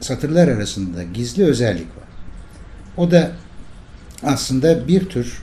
satırlar 0.01 0.49
arasında 0.49 1.03
gizli 1.03 1.45
özellik 1.45 1.87
var. 1.87 2.09
O 2.97 3.11
da 3.11 3.31
aslında 4.23 4.89
bir 4.89 5.09
tür 5.09 5.43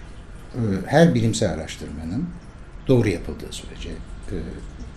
e, 0.53 0.59
her 0.85 1.15
bilimsel 1.15 1.53
araştırmanın 1.53 2.25
doğru 2.87 3.09
yapıldığı 3.09 3.51
sürece, 3.51 3.89
e, 3.89 4.35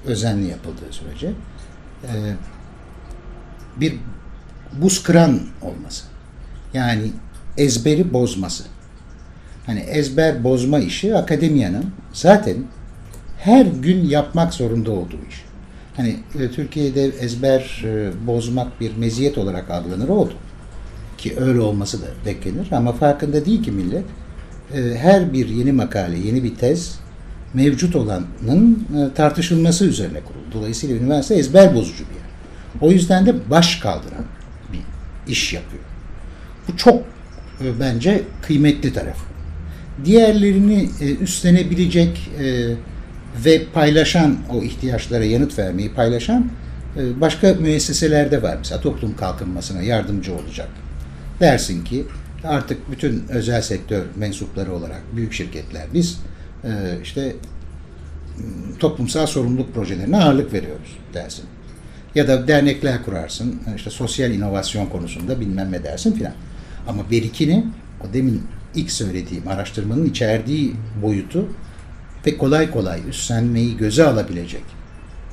özenli 0.06 0.46
yapıldığı 0.50 0.92
sürece 0.92 1.32
e, 2.02 2.12
bir 3.76 3.94
buz 4.73 5.02
kıran 5.02 5.40
olması. 5.62 6.04
Yani 6.75 7.11
ezberi 7.56 8.12
bozması. 8.12 8.64
Hani 9.66 9.80
ezber 9.80 10.44
bozma 10.44 10.78
işi 10.78 11.16
akademiyanın 11.16 11.85
zaten 12.12 12.56
her 13.38 13.66
gün 13.66 14.04
yapmak 14.04 14.54
zorunda 14.54 14.90
olduğu 14.90 15.18
iş. 15.28 15.44
Hani 15.97 16.16
e, 16.40 16.50
Türkiye'de 16.50 17.04
ezber 17.04 17.83
e, 17.85 18.26
bozmak 18.26 18.80
bir 18.80 18.97
meziyet 18.97 19.38
olarak 19.38 19.71
algılanır 19.71 20.09
oldu. 20.09 20.35
Ki 21.18 21.35
öyle 21.37 21.61
olması 21.61 22.02
da 22.02 22.06
beklenir 22.26 22.73
ama 22.73 22.92
farkında 22.92 23.47
değil 23.47 23.62
ki 23.62 23.73
millet. 23.73 24.04
E, 24.75 24.99
her 24.99 25.33
bir 25.33 25.49
yeni 25.49 25.73
makale, 25.73 26.18
yeni 26.18 26.44
bir 26.44 26.54
tez 26.54 26.99
mevcut 27.54 27.97
olanın 27.97 28.87
tartışılması 29.14 29.85
üzerine 29.85 30.21
kuruldu. 30.21 30.44
Dolayısıyla 30.52 30.97
üniversite 30.97 31.35
ezber 31.35 31.75
bozucu 31.75 32.04
bir 32.04 32.14
yer. 32.14 32.25
O 32.80 32.92
yüzden 32.92 33.26
de 33.26 33.50
baş 33.50 33.76
kaldıran 33.76 34.25
iş 35.28 35.52
yapıyor. 35.52 35.82
Bu 36.68 36.76
çok 36.76 37.02
e, 37.60 37.80
bence 37.80 38.22
kıymetli 38.42 38.92
tarafı. 38.92 39.24
Diğerlerini 40.04 40.88
e, 41.00 41.14
üstlenebilecek 41.16 42.30
e, 42.40 42.70
ve 43.44 43.64
paylaşan 43.64 44.36
o 44.52 44.62
ihtiyaçlara 44.62 45.24
yanıt 45.24 45.58
vermeyi 45.58 45.94
paylaşan 45.94 46.50
başka 47.20 47.54
müesseselerde 47.54 48.42
var. 48.42 48.56
Mesela 48.58 48.80
toplum 48.80 49.16
kalkınmasına 49.16 49.82
yardımcı 49.82 50.34
olacak. 50.34 50.68
Dersin 51.40 51.84
ki 51.84 52.04
artık 52.44 52.90
bütün 52.90 53.24
özel 53.28 53.62
sektör 53.62 54.02
mensupları 54.16 54.72
olarak 54.72 55.02
büyük 55.16 55.32
şirketler 55.32 55.82
biz 55.94 56.18
işte 57.02 57.36
m, 58.38 58.78
toplumsal 58.78 59.26
sorumluluk 59.26 59.74
projelerine 59.74 60.16
ağırlık 60.16 60.52
veriyoruz 60.52 60.98
dersin. 61.14 61.44
Ya 62.14 62.28
da 62.28 62.49
dernekler 62.49 63.02
kurarsın, 63.02 63.61
işte 63.76 63.90
sosyal 63.90 64.30
inovasyon 64.30 64.87
konusunda 64.87 65.40
bilmem 65.40 65.73
ne 65.73 65.85
dersin 65.85 66.12
filan. 66.12 66.33
Ama 66.88 67.11
berikini, 67.11 67.66
o 68.00 68.14
demin 68.14 68.42
ilk 68.75 68.90
söylediğim 68.90 69.49
araştırmanın 69.49 70.06
içerdiği 70.06 70.75
boyutu 71.02 71.49
ve 72.26 72.38
kolay 72.38 72.71
kolay 72.71 73.00
üstlenmeyi 73.09 73.76
göze 73.76 74.04
alabilecek, 74.04 74.64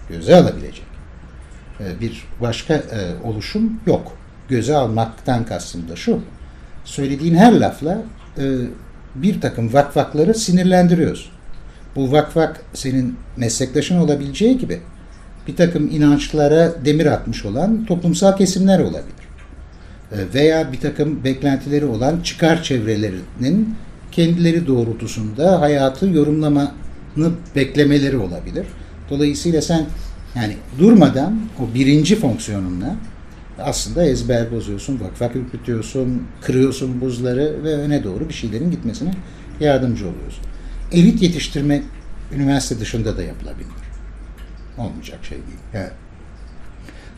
göze 0.10 0.36
alabilecek 0.36 0.86
e, 1.80 2.00
bir 2.02 2.24
başka 2.42 2.74
e, 2.74 3.12
oluşum 3.24 3.80
yok. 3.86 4.18
Göze 4.50 4.76
almaktan 4.76 5.46
kastım 5.46 5.90
da 5.90 5.96
şu, 5.96 6.20
söylediğin 6.86 7.36
her 7.36 7.54
lafla 7.54 8.04
e, 8.38 8.44
bir 9.16 9.42
takım 9.42 9.74
vakvakları 9.74 10.34
sinirlendiriyorsun. 10.34 11.32
Bu 11.96 12.12
vakvak 12.12 12.62
senin 12.74 13.16
meslektaşın 13.38 13.98
olabileceği 13.98 14.58
gibi 14.58 14.80
bir 15.48 15.56
takım 15.56 15.90
inançlara 15.92 16.86
demir 16.86 17.06
atmış 17.06 17.46
olan 17.46 17.86
toplumsal 17.86 18.38
kesimler 18.38 18.80
olabilir. 18.80 19.22
E, 20.12 20.18
Veya 20.34 20.72
bir 20.72 20.80
takım 20.80 21.24
beklentileri 21.24 21.86
olan 21.86 22.20
çıkar 22.22 22.64
çevrelerinin 22.64 23.76
kendileri 24.12 24.68
doğrultusunda 24.68 25.62
hayatı 25.62 26.06
yorumlamanı 26.06 27.32
beklemeleri 27.56 28.18
olabilir. 28.18 28.66
Dolayısıyla 29.10 29.62
sen 29.62 29.86
yani 30.36 30.58
durmadan 30.80 31.40
o 31.60 31.74
birinci 31.74 32.16
fonksiyonunla 32.16 32.96
aslında 33.60 34.06
ezber 34.06 34.52
bozuyorsun, 34.52 35.00
vakvak 35.00 35.36
ürkütüyorsun, 35.36 36.24
kırıyorsun 36.42 37.02
buzları 37.02 37.64
ve 37.64 37.74
öne 37.74 38.04
doğru 38.04 38.30
bir 38.30 38.34
şeylerin 38.34 38.72
gitmesine 38.72 39.14
yardımcı 39.60 40.06
oluyorsun. 40.10 40.44
Elit 40.92 41.22
yetiştirme 41.22 41.82
üniversite 42.36 42.80
dışında 42.80 43.18
da 43.18 43.24
yapılabilir. 43.24 43.91
Olmayacak 44.78 45.26
şey 45.26 45.38
değil. 45.38 45.60
Yani, 45.74 45.90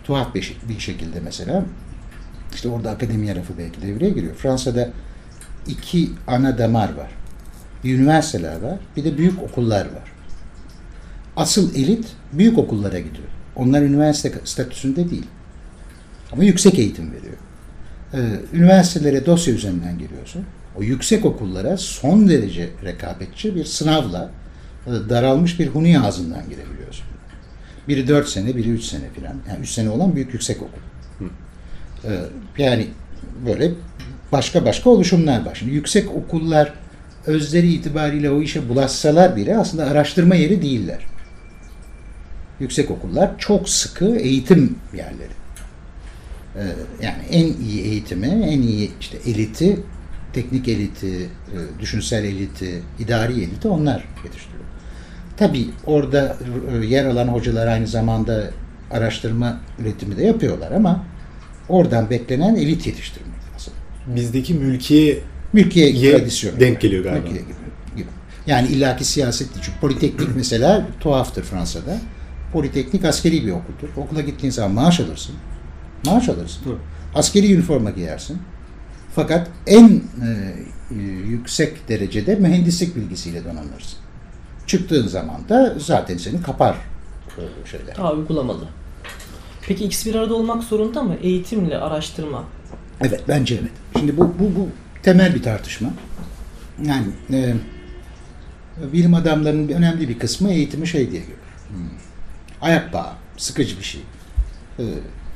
tuhaf 0.03 0.35
bir, 0.35 0.57
bir 0.69 0.79
şekilde 0.79 1.19
mesela 1.19 1.65
işte 2.53 2.69
orada 2.69 2.91
akademi 2.91 3.35
rafı 3.35 3.57
belki 3.57 3.81
devreye 3.81 4.11
giriyor. 4.11 4.35
Fransa'da 4.35 4.89
iki 5.67 6.09
ana 6.27 6.57
damar 6.57 6.93
var. 6.93 7.11
Bir 7.83 7.99
üniversiteler 7.99 8.61
var, 8.61 8.79
bir 8.95 9.03
de 9.03 9.17
büyük 9.17 9.43
okullar 9.43 9.85
var. 9.85 10.11
Asıl 11.35 11.75
elit 11.75 12.05
büyük 12.33 12.57
okullara 12.57 12.99
gidiyor. 12.99 13.27
Onlar 13.55 13.81
üniversite 13.81 14.33
statüsünde 14.43 15.09
değil. 15.09 15.27
Ama 16.31 16.43
yüksek 16.43 16.79
eğitim 16.79 17.11
veriyor. 17.11 17.37
Ee, 18.13 18.17
üniversitelere 18.57 19.25
dosya 19.25 19.53
üzerinden 19.53 19.99
giriyorsun. 19.99 20.45
O 20.75 20.83
yüksek 20.83 21.25
okullara 21.25 21.77
son 21.77 22.29
derece 22.29 22.69
rekabetçi 22.83 23.55
bir 23.55 23.65
sınavla 23.65 24.31
e, 24.87 24.91
daralmış 25.09 25.59
bir 25.59 25.67
huni 25.67 25.99
ağzından 25.99 26.43
girebiliyorsun. 26.49 26.82
Biri 27.87 28.07
4 28.07 28.29
sene, 28.29 28.55
biri 28.55 28.69
3 28.69 28.83
sene 28.83 29.09
filan. 29.15 29.35
Yani 29.49 29.59
3 29.61 29.69
sene 29.69 29.89
olan 29.89 30.15
büyük 30.15 30.33
yüksek 30.33 30.57
okul. 30.61 30.81
Ee, 32.05 32.19
yani 32.57 32.87
böyle 33.45 33.71
başka 34.31 34.65
başka 34.65 34.89
oluşumlar 34.89 35.45
var. 35.45 35.55
Şimdi 35.55 35.73
yüksek 35.73 36.11
okullar 36.11 36.73
özleri 37.25 37.73
itibariyle 37.73 38.31
o 38.31 38.41
işe 38.41 38.69
bulaşsalar 38.69 39.35
bile 39.35 39.57
aslında 39.57 39.85
araştırma 39.85 40.35
yeri 40.35 40.61
değiller. 40.61 41.05
Yüksek 42.59 42.91
okullar 42.91 43.39
çok 43.39 43.69
sıkı 43.69 44.15
eğitim 44.15 44.75
yerleri. 44.93 45.33
Ee, 46.55 46.61
yani 47.01 47.23
en 47.31 47.45
iyi 47.45 47.81
eğitimi, 47.81 48.27
en 48.27 48.61
iyi 48.61 48.91
işte 48.99 49.17
eliti, 49.25 49.79
teknik 50.33 50.67
eliti, 50.67 51.15
e, 51.17 51.79
düşünsel 51.79 52.23
eliti, 52.23 52.81
idari 52.99 53.33
eliti 53.33 53.67
onlar 53.67 54.05
yetiştiriyor. 54.23 54.52
Tabii 55.37 55.67
orada 55.85 56.37
e, 56.81 56.85
yer 56.85 57.05
alan 57.05 57.27
hocalar 57.27 57.67
aynı 57.67 57.87
zamanda 57.87 58.49
araştırma 58.91 59.59
üretimi 59.79 60.17
de 60.17 60.23
yapıyorlar 60.25 60.71
ama 60.71 61.05
oradan 61.69 62.09
beklenen 62.09 62.55
elit 62.55 62.87
yetiştirmek 62.87 63.39
lazım. 63.53 63.73
Bizdeki 64.07 64.53
mülkiye 64.53 65.19
Mülkiye 65.53 65.89
Ye- 65.89 66.17
tradisyonu. 66.17 66.59
denk 66.59 66.81
geliyor 66.81 67.03
galiba. 67.03 67.19
Mülkiye 67.23 67.41
gibi. 67.41 67.53
Yani 68.47 68.67
illaki 68.67 69.05
siyaset. 69.05 69.47
Çünkü 69.61 69.79
politeknik 69.81 70.29
mesela 70.35 70.87
tuhaftır 70.99 71.43
Fransa'da. 71.43 71.97
Politeknik 72.53 73.05
askeri 73.05 73.45
bir 73.45 73.51
okuldur. 73.51 73.89
Okula 73.97 74.21
gittiğin 74.21 74.51
zaman 74.51 74.71
maaş 74.71 74.99
alırsın. 74.99 75.35
Maaş 76.05 76.29
alırsın. 76.29 76.65
Hı. 76.65 76.75
Askeri 77.15 77.53
üniforma 77.53 77.89
giyersin. 77.89 78.37
Fakat 79.15 79.47
en 79.67 79.89
e, 79.89 80.27
yüksek 81.29 81.89
derecede 81.89 82.35
mühendislik 82.35 82.95
bilgisiyle 82.95 83.43
donanırsın. 83.43 83.99
Çıktığın 84.67 85.07
zaman 85.07 85.49
da 85.49 85.75
zaten 85.77 86.17
seni 86.17 86.41
kapar 86.41 86.75
şeyler. 87.71 87.97
Daha 87.97 88.13
uygulamalı. 88.13 88.65
Peki 89.67 89.85
ikisi 89.85 90.09
bir 90.09 90.15
arada 90.15 90.33
olmak 90.35 90.63
zorunda 90.63 91.03
mı? 91.03 91.15
Eğitimle 91.21 91.77
araştırma. 91.77 92.43
Evet 93.01 93.21
bence 93.27 93.55
evet. 93.61 93.71
Şimdi 93.99 94.17
bu 94.17 94.33
bu 94.39 94.55
bu 94.55 94.69
temel 95.03 95.35
bir 95.35 95.43
tartışma. 95.43 95.89
Yani 96.83 97.07
e, 97.33 97.53
bilim 98.93 99.13
adamlarının 99.13 99.67
önemli 99.67 100.09
bir 100.09 100.19
kısmı 100.19 100.51
eğitimi 100.51 100.87
şey 100.87 101.11
diye 101.11 101.21
görür. 101.21 101.37
Hmm. 101.69 101.89
Ayak 102.61 102.93
bağı, 102.93 103.11
sıkıcı 103.37 103.77
bir 103.79 103.83
şey. 103.83 104.01
E, 104.79 104.83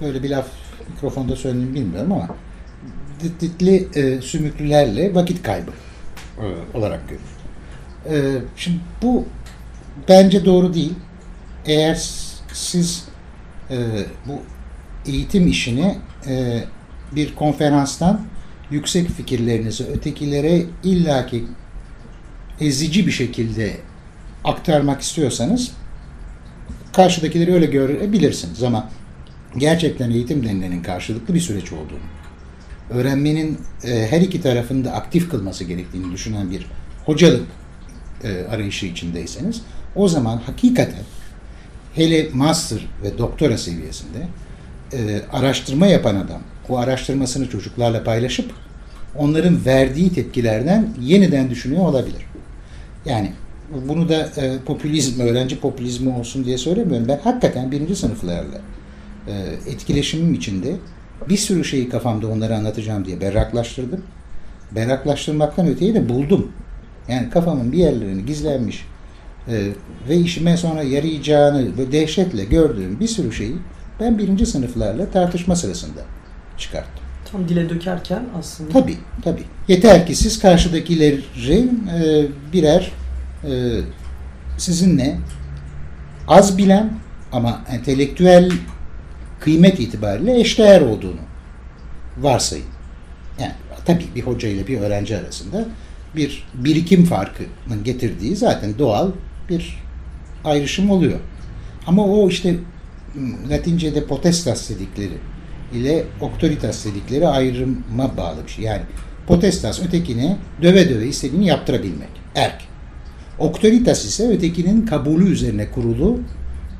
böyle 0.01 0.23
bir 0.23 0.29
laf 0.29 0.47
mikrofonda 0.93 1.35
söylediğimi 1.35 1.75
bilmiyorum 1.75 2.11
ama 2.11 2.27
dit- 3.23 3.41
ditli 3.41 3.87
e, 3.95 4.21
sümüklülerle 4.21 5.15
vakit 5.15 5.43
kaybı 5.43 5.71
e, 6.41 6.77
olarak 6.77 7.09
görür. 7.09 7.21
E, 8.05 8.37
şimdi 8.55 8.79
bu 9.01 9.25
bence 10.09 10.45
doğru 10.45 10.73
değil. 10.73 10.93
Eğer 11.65 11.95
siz 12.53 13.05
e, 13.69 13.77
bu 14.27 14.41
eğitim 15.11 15.47
işini 15.47 15.97
e, 16.27 16.63
bir 17.15 17.35
konferanstan 17.35 18.21
yüksek 18.71 19.09
fikirlerinizi 19.09 19.83
ötekilere 19.83 20.63
illaki 20.83 21.43
ezici 22.61 23.07
bir 23.07 23.11
şekilde 23.11 23.77
aktarmak 24.43 25.01
istiyorsanız 25.01 25.71
karşıdakileri 26.93 27.53
öyle 27.53 27.65
görebilirsiniz 27.65 28.63
ama 28.63 28.89
gerçekten 29.57 30.11
eğitim 30.11 30.45
denilenin 30.45 30.83
karşılıklı 30.83 31.33
bir 31.33 31.39
süreç 31.39 31.73
olduğunu, 31.73 32.07
öğrenmenin 32.89 33.57
e, 33.83 34.07
her 34.09 34.21
iki 34.21 34.41
tarafında 34.41 34.91
aktif 34.91 35.29
kılması 35.29 35.63
gerektiğini 35.63 36.13
düşünen 36.13 36.51
bir 36.51 36.65
hocalık 37.05 37.47
e, 38.23 38.45
arayışı 38.51 38.85
içindeyseniz 38.85 39.61
o 39.95 40.07
zaman 40.07 40.37
hakikaten 40.37 41.03
hele 41.95 42.29
master 42.33 42.79
ve 43.03 43.17
doktora 43.17 43.57
seviyesinde 43.57 44.27
e, 44.93 45.21
araştırma 45.31 45.87
yapan 45.87 46.15
adam 46.15 46.41
o 46.69 46.77
araştırmasını 46.77 47.49
çocuklarla 47.49 48.03
paylaşıp 48.03 48.51
onların 49.15 49.65
verdiği 49.65 50.13
tepkilerden 50.13 50.89
yeniden 51.01 51.49
düşünüyor 51.49 51.81
olabilir. 51.81 52.25
Yani 53.05 53.31
bunu 53.87 54.09
da 54.09 54.29
e, 54.37 54.57
popülizm, 54.65 55.21
öğrenci 55.21 55.59
popülizmi 55.59 56.09
olsun 56.09 56.45
diye 56.45 56.57
söylemiyorum. 56.57 57.07
Ben 57.07 57.19
hakikaten 57.23 57.71
birinci 57.71 57.95
sınıflarla 57.95 58.61
e, 59.27 59.33
etkileşimim 59.71 60.33
içinde 60.33 60.75
bir 61.29 61.37
sürü 61.37 61.65
şeyi 61.65 61.89
kafamda 61.89 62.27
onlara 62.27 62.57
anlatacağım 62.57 63.05
diye 63.05 63.21
berraklaştırdım. 63.21 64.03
Berraklaştırmaktan 64.71 65.67
öteyi 65.67 65.93
de 65.95 66.09
buldum. 66.09 66.51
Yani 67.07 67.29
kafamın 67.29 67.71
bir 67.71 67.77
yerlerini 67.77 68.25
gizlenmiş 68.25 68.85
e, 69.47 69.67
ve 70.09 70.15
işime 70.15 70.57
sonra 70.57 70.83
yarayacağını 70.83 71.77
ve 71.77 71.91
dehşetle 71.91 72.45
gördüğüm 72.45 72.99
bir 72.99 73.07
sürü 73.07 73.33
şeyi 73.33 73.55
ben 73.99 74.17
birinci 74.17 74.45
sınıflarla 74.45 75.11
tartışma 75.11 75.55
sırasında 75.55 76.01
çıkarttım. 76.57 77.03
Tam 77.31 77.49
dile 77.49 77.69
dökerken 77.69 78.23
aslında 78.39 78.69
Tabii, 78.69 78.97
tabii. 79.23 79.43
Yeter 79.67 80.07
ki 80.07 80.15
siz 80.15 80.39
karşıdakilerin 80.39 81.87
e, 81.87 82.25
birer 82.53 82.91
e, 83.43 83.79
sizinle 84.57 85.17
az 86.27 86.57
bilen 86.57 86.93
ama 87.31 87.61
entelektüel 87.71 88.51
kıymet 89.39 89.79
itibariyle 89.79 90.39
eşdeğer 90.39 90.81
olduğunu 90.81 91.19
varsayın. 92.17 92.65
Yani 93.39 93.51
tabii 93.85 94.05
bir 94.15 94.21
hoca 94.21 94.49
ile 94.49 94.67
bir 94.67 94.79
öğrenci 94.79 95.17
arasında 95.17 95.65
bir 96.15 96.43
birikim 96.53 97.05
farkının 97.05 97.83
getirdiği 97.83 98.35
zaten 98.35 98.79
doğal 98.79 99.11
bir 99.49 99.83
ayrışım 100.45 100.89
oluyor. 100.89 101.19
Ama 101.87 102.05
o 102.05 102.29
işte 102.29 102.55
m, 103.15 103.49
Latince'de 103.49 104.05
potestas 104.05 104.69
dedikleri 104.69 105.17
ile 105.73 106.03
auctoritas 106.21 106.85
dedikleri 106.85 107.27
ayrıma 107.27 108.17
bağlı 108.17 108.37
bir 108.45 108.51
şey. 108.51 108.65
Yani 108.65 108.81
potestas 109.27 109.81
ötekine 109.85 110.37
döve 110.61 110.89
döve 110.89 111.07
istediğini 111.07 111.47
yaptırabilmek. 111.47 112.09
Erk. 112.35 112.61
Auctoritas 113.39 114.05
ise 114.05 114.29
ötekinin 114.29 114.85
kabulü 114.85 115.29
üzerine 115.29 115.71
kurulu, 115.71 116.19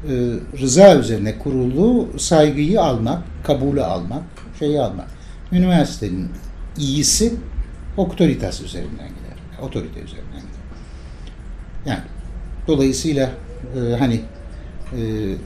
e, 0.09 0.13
rıza 0.61 0.95
üzerine 0.95 1.37
kurulu 1.39 2.07
saygıyı 2.17 2.81
almak, 2.81 3.23
kabulü 3.43 3.83
almak, 3.83 4.23
şeyi 4.59 4.81
almak. 4.81 5.07
Üniversitenin 5.51 6.29
iyisi 6.77 7.33
auctoritas 7.97 8.61
üzerinden 8.61 9.07
gider. 9.07 9.61
Otorite 9.61 9.99
üzerinden 9.99 10.41
gider. 10.41 10.67
Yani 11.85 12.03
dolayısıyla 12.67 13.31
e, 13.75 13.95
hani 13.95 14.21
e, 14.93 14.99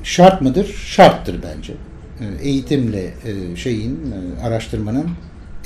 şart 0.04 0.42
mıdır? 0.42 0.66
Şarttır 0.86 1.40
bence. 1.44 1.74
E, 2.20 2.48
eğitimle 2.48 3.04
e, 3.06 3.56
şeyin 3.56 4.12
e, 4.12 4.42
araştırmanın 4.42 5.10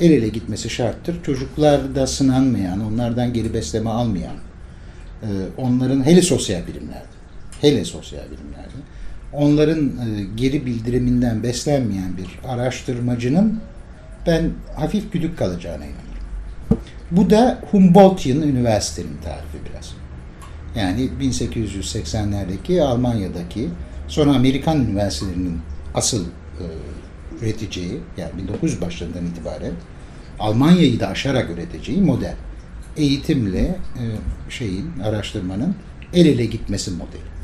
el 0.00 0.10
ele 0.10 0.28
gitmesi 0.28 0.70
şarttır. 0.70 1.22
Çocuklarda 1.22 2.06
sınanmayan, 2.06 2.86
onlardan 2.86 3.32
geri 3.32 3.54
besleme 3.54 3.90
almayan, 3.90 4.36
e, 5.22 5.28
onların 5.56 6.06
hele 6.06 6.22
sosyal 6.22 6.66
bilimlerde, 6.66 7.06
hele 7.60 7.84
sosyal 7.84 8.24
bilimlerde, 8.24 8.76
onların 9.32 9.86
e, 9.86 10.24
geri 10.36 10.66
bildiriminden 10.66 11.42
beslenmeyen 11.42 12.16
bir 12.16 12.48
araştırmacının 12.48 13.60
ben 14.26 14.50
hafif 14.76 15.12
güdük 15.12 15.38
kalacağına 15.38 15.84
inanıyorum. 15.84 16.05
Bu 17.10 17.30
da 17.30 17.60
Humboldtian 17.70 18.42
Üniversitenin 18.42 19.16
tarifi 19.24 19.58
biraz. 19.70 19.94
Yani 20.76 21.10
1880'lerdeki 21.20 22.82
Almanya'daki 22.82 23.68
sonra 24.08 24.30
Amerikan 24.34 24.84
üniversitelerinin 24.84 25.60
asıl 25.94 26.24
e, 26.24 26.64
üreteceği 27.40 28.00
yani 28.16 28.30
1900 28.38 28.80
başlarından 28.80 29.26
itibaren 29.26 29.72
Almanya'yı 30.38 31.00
da 31.00 31.08
aşarak 31.08 31.50
üreteceği 31.50 32.00
model. 32.00 32.34
Eğitimle 32.96 33.62
e, 33.62 34.04
şeyin 34.50 34.98
araştırmanın 35.04 35.74
el 36.14 36.26
ele 36.26 36.44
gitmesi 36.44 36.90
modeli. 36.90 37.36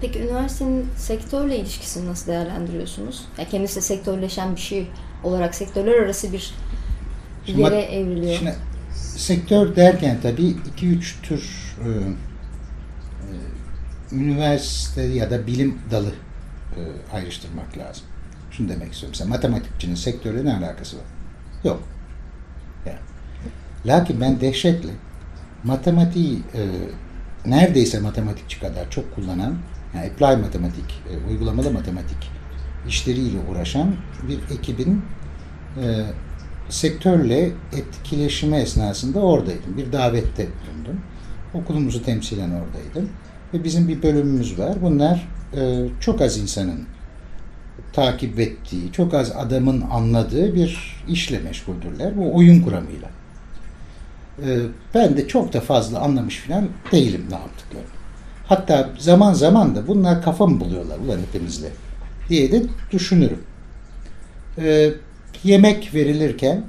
Peki 0.00 0.18
üniversitenin 0.18 0.86
sektörle 0.96 1.58
ilişkisini 1.58 2.06
nasıl 2.06 2.26
değerlendiriyorsunuz? 2.32 3.24
Ya 3.38 3.48
kendisi 3.48 3.82
sektörleşen 3.82 4.56
bir 4.56 4.60
şey 4.60 4.86
olarak 5.24 5.54
sektörler 5.54 6.02
arası 6.02 6.32
bir 6.32 6.54
Şimdi 7.46 7.60
yere 7.60 7.76
bak- 7.76 7.92
evriliyor. 7.92 8.38
Şimdi 8.38 8.54
sektör 8.94 9.76
derken 9.76 10.18
tabii 10.22 10.54
2-3 10.76 11.22
tür 11.22 11.74
e, 11.84 11.88
e, 11.88 13.32
üniversite 14.16 15.02
ya 15.02 15.30
da 15.30 15.46
bilim 15.46 15.78
dalı 15.90 16.10
e, 16.76 16.80
ayrıştırmak 17.16 17.78
lazım. 17.78 18.04
Şunu 18.50 18.68
demek 18.68 18.92
istiyorum. 18.92 19.10
Mesela 19.18 19.30
matematikçinin 19.30 19.94
sektörle 19.94 20.44
ne 20.44 20.56
alakası 20.56 20.96
var? 20.96 21.04
Yok. 21.64 21.82
Yani. 22.86 22.98
Lakin 23.86 24.20
ben 24.20 24.40
dehşetle 24.40 24.90
matematiği 25.64 26.38
e, 26.54 26.62
neredeyse 27.46 28.00
matematikçi 28.00 28.60
kadar 28.60 28.90
çok 28.90 29.14
kullanan, 29.14 29.54
yani 29.94 30.06
apply 30.10 30.42
matematik, 30.42 31.02
e, 31.10 31.30
uygulamalı 31.30 31.70
matematik 31.70 32.30
işleriyle 32.88 33.38
uğraşan 33.50 33.94
bir 34.28 34.56
ekibin 34.58 35.04
e, 35.82 36.04
sektörle 36.68 37.50
etkileşimi 37.72 38.56
esnasında 38.56 39.20
oradaydım. 39.20 39.76
Bir 39.76 39.92
davette 39.92 40.46
bulundum. 40.46 41.00
Okulumuzu 41.54 42.02
temsilen 42.02 42.50
oradaydım. 42.50 43.10
Ve 43.54 43.64
bizim 43.64 43.88
bir 43.88 44.02
bölümümüz 44.02 44.58
var. 44.58 44.82
Bunlar 44.82 45.28
e, 45.56 45.86
çok 46.00 46.20
az 46.20 46.38
insanın 46.38 46.80
takip 47.92 48.40
ettiği, 48.40 48.92
çok 48.92 49.14
az 49.14 49.32
adamın 49.36 49.80
anladığı 49.80 50.54
bir 50.54 50.96
işle 51.08 51.38
meşguldürler. 51.38 52.16
Bu 52.16 52.36
oyun 52.36 52.62
kuramıyla. 52.62 53.08
E, 54.42 54.58
ben 54.94 55.16
de 55.16 55.28
çok 55.28 55.52
da 55.52 55.60
fazla 55.60 56.00
anlamış 56.00 56.38
falan 56.38 56.68
değilim 56.92 57.26
ne 57.30 57.34
yaptıklarını. 57.34 57.96
Hatta 58.46 58.90
zaman 58.98 59.32
zaman 59.32 59.76
da 59.76 59.86
bunlar 59.86 60.22
kafa 60.22 60.46
mı 60.46 60.60
buluyorlar 60.60 60.98
ulan 60.98 61.18
hepimizle 61.18 61.68
diye 62.28 62.52
de 62.52 62.62
düşünürüm. 62.92 63.40
E, 64.58 64.90
yemek 65.44 65.94
verilirken 65.94 66.64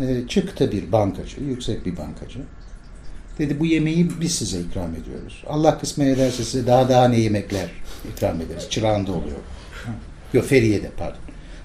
e, 0.00 0.28
çıktı 0.28 0.72
bir 0.72 0.92
bankacı, 0.92 1.40
yüksek 1.40 1.86
bir 1.86 1.96
bankacı. 1.96 2.38
Dedi 3.38 3.60
bu 3.60 3.66
yemeği 3.66 4.10
biz 4.20 4.34
size 4.34 4.60
ikram 4.60 4.90
ediyoruz. 4.94 5.44
Allah 5.48 5.78
kısmet 5.78 6.16
ederse 6.16 6.44
size 6.44 6.66
daha 6.66 6.88
daha 6.88 7.08
ne 7.08 7.20
yemekler 7.20 7.68
ikram 8.12 8.40
ederiz. 8.40 8.66
Çırağında 8.70 9.12
oluyor. 9.12 9.36
Yok 10.32 10.44
Feriye'de 10.44 10.90
pardon. 10.98 11.20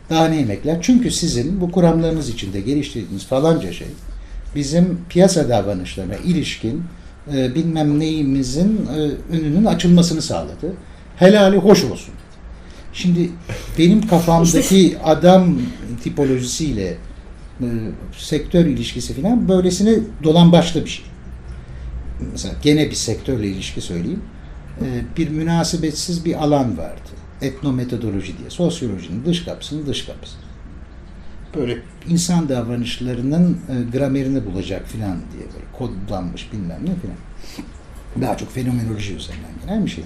Daha 0.09 0.27
ne 0.27 0.35
yemekler? 0.35 0.77
Çünkü 0.81 1.11
sizin 1.11 1.61
bu 1.61 1.71
kuramlarınız 1.71 2.29
içinde 2.29 2.61
geliştirdiğiniz 2.61 3.25
falanca 3.25 3.73
şey 3.73 3.87
bizim 4.55 4.99
piyasa 5.09 5.49
davranışlarına 5.49 6.15
ilişkin 6.15 6.83
e, 7.33 7.55
bilmem 7.55 7.99
neyimizin 7.99 8.87
e, 8.95 9.35
önünün 9.35 9.65
açılmasını 9.65 10.21
sağladı. 10.21 10.73
Helali 11.17 11.57
hoş 11.57 11.83
olsun. 11.83 12.13
Şimdi 12.95 13.29
benim 13.77 14.07
kafamdaki 14.07 14.97
adam 15.03 15.59
tipolojisiyle 16.03 16.97
e, 17.61 17.67
sektör 18.17 18.65
ilişkisi 18.65 19.21
falan 19.21 19.49
böylesine 19.49 19.99
dolan 20.23 20.51
başlı 20.51 20.85
bir 20.85 20.89
şey. 20.89 21.05
Mesela 22.31 22.55
gene 22.61 22.89
bir 22.89 22.95
sektörle 22.95 23.47
ilişki 23.47 23.81
söyleyeyim. 23.81 24.21
E, 24.81 24.85
bir 25.17 25.29
münasebetsiz 25.29 26.25
bir 26.25 26.43
alan 26.43 26.77
vardı. 26.77 27.09
Etnometodoloji 27.41 28.37
diye. 28.37 28.49
Sosyolojinin 28.49 29.25
dış 29.25 29.45
kapısının 29.45 29.87
dış 29.87 30.05
kapısı. 30.05 30.35
Böyle 31.55 31.77
insan 32.09 32.49
davranışlarının 32.49 33.57
e, 33.69 33.97
gramerini 33.97 34.45
bulacak 34.45 34.87
filan 34.87 35.17
diye 35.33 35.43
böyle 35.53 35.65
kodlanmış 35.73 36.53
bilmem 36.53 36.79
ne 36.81 36.95
filan. 37.01 37.17
Daha 38.21 38.37
çok 38.37 38.51
fenomenoloji 38.51 39.15
üzerinden 39.15 39.51
gelen 39.65 39.85
bir 39.85 39.91
şey. 39.91 40.03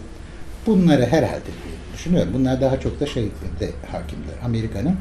Bunları 0.67 1.05
herhalde 1.05 1.45
diye 1.45 1.78
düşünüyorum. 1.99 2.33
Bunlar 2.33 2.61
daha 2.61 2.79
çok 2.79 2.99
da 2.99 3.05
şeyde 3.05 3.29
hakimler. 3.91 4.45
Amerika'nın 4.45 4.95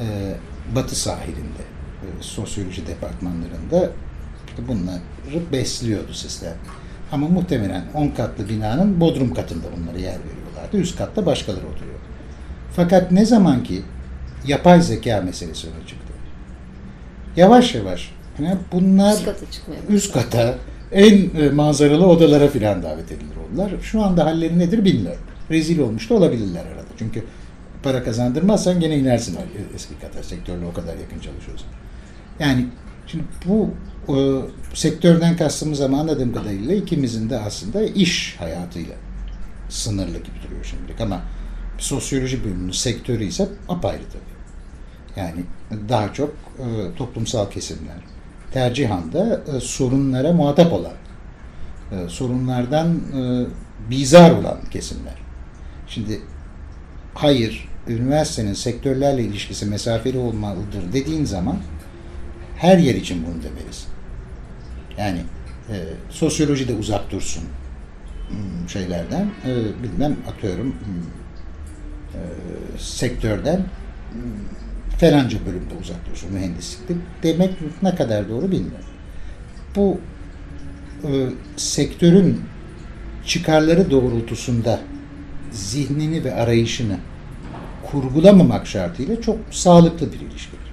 e, 0.00 0.34
batı 0.74 0.96
sahilinde 0.96 1.62
e, 2.02 2.06
sosyoloji 2.20 2.86
departmanlarında 2.86 3.90
işte 4.48 4.68
bunları 4.68 5.52
besliyordu 5.52 6.12
sistem. 6.12 6.54
Ama 7.12 7.28
muhtemelen 7.28 7.84
10 7.94 8.08
katlı 8.08 8.48
binanın 8.48 9.00
bodrum 9.00 9.34
katında 9.34 9.66
bunlara 9.76 9.98
yer 9.98 10.18
veriyorlardı. 10.18 10.76
Üst 10.76 10.98
katta 10.98 11.26
başkaları 11.26 11.66
oturuyor. 11.66 11.98
Fakat 12.76 13.12
ne 13.12 13.26
zaman 13.26 13.64
ki 13.64 13.82
yapay 14.46 14.82
zeka 14.82 15.20
meselesi 15.20 15.66
öne 15.66 15.86
çıktı. 15.86 16.12
Yavaş 17.36 17.74
yavaş 17.74 18.10
yani 18.38 18.56
bunlar 18.72 19.12
Üst 19.12 19.24
kata 19.24 19.46
üst 19.88 20.12
kata 20.12 20.54
en 20.92 21.40
e, 21.40 21.50
manzaralı 21.50 22.06
odalara 22.06 22.48
filan 22.48 22.82
davet 22.82 23.12
edilir 23.12 23.36
onlar. 23.52 23.70
Şu 23.82 24.02
anda 24.02 24.24
halleri 24.24 24.58
nedir 24.58 24.84
bilmiyorum. 24.84 25.22
Rezil 25.50 25.78
olmuş 25.78 26.10
da 26.10 26.14
olabilirler 26.14 26.66
arada. 26.66 26.86
Çünkü 26.98 27.24
para 27.82 28.04
kazandırmazsan 28.04 28.80
gene 28.80 28.98
inersin 28.98 29.38
eski 29.74 29.98
kata 30.00 30.22
sektörle 30.22 30.66
o 30.66 30.72
kadar 30.72 30.96
yakın 30.96 31.20
çalışıyorsan. 31.20 31.68
Yani 32.38 32.66
şimdi 33.06 33.24
bu 33.46 33.70
e, 34.08 34.16
sektörden 34.74 35.36
kastımız 35.36 35.80
ama 35.80 36.00
anladığım 36.00 36.34
kadarıyla 36.34 36.74
ikimizin 36.74 37.30
de 37.30 37.38
aslında 37.38 37.82
iş 37.82 38.36
hayatıyla 38.38 38.94
sınırlı 39.68 40.18
gibi 40.18 40.42
duruyor 40.46 40.64
şimdilik 40.64 41.00
ama 41.00 41.22
sosyoloji 41.78 42.44
bölümünün 42.44 42.72
sektörü 42.72 43.24
ise 43.24 43.48
apayrı 43.68 44.02
tabii. 44.12 44.36
Yani 45.20 45.40
daha 45.88 46.12
çok 46.12 46.30
e, 46.58 46.96
toplumsal 46.96 47.50
kesimler, 47.50 47.96
tercihan 48.52 49.12
da 49.12 49.40
e, 49.56 49.60
sorunlara 49.60 50.32
muhatap 50.32 50.72
olan, 50.72 50.92
e, 51.92 52.08
sorunlardan 52.08 52.94
e, 52.94 53.46
bizar 53.90 54.30
olan 54.30 54.58
kesimler. 54.70 55.25
Şimdi 55.88 56.20
hayır, 57.14 57.68
üniversitenin 57.88 58.52
sektörlerle 58.54 59.22
ilişkisi 59.22 59.66
mesafeli 59.66 60.18
olmalıdır 60.18 60.92
dediğin 60.92 61.24
zaman 61.24 61.58
her 62.56 62.78
yer 62.78 62.94
için 62.94 63.26
bunu 63.26 63.42
demelisin. 63.42 63.88
Yani 64.98 65.18
e, 65.68 65.74
sosyoloji 66.10 66.68
de 66.68 66.74
uzak 66.74 67.10
dursun 67.10 67.44
hmm, 68.28 68.68
şeylerden, 68.68 69.30
e, 69.44 69.82
bilmem 69.82 70.16
atıyorum 70.28 70.66
hmm, 70.66 71.02
e, 72.14 72.20
sektörden 72.78 73.56
hmm, 73.56 74.98
falanca 74.98 75.38
bölümde 75.46 75.74
uzak 75.80 76.10
dursun 76.10 76.32
mühendislikte 76.32 76.94
demek 77.22 77.50
ne 77.82 77.94
kadar 77.94 78.28
doğru 78.28 78.50
bilmiyorum. 78.50 78.86
Bu 79.76 80.00
e, 81.04 81.08
sektörün 81.56 82.40
çıkarları 83.26 83.90
doğrultusunda 83.90 84.80
zihnini 85.56 86.24
ve 86.24 86.34
arayışını 86.34 86.98
kurgulamamak 87.90 88.66
şartıyla 88.66 89.20
çok 89.20 89.38
sağlıklı 89.50 90.12
bir 90.12 90.20
ilişkidir. 90.20 90.66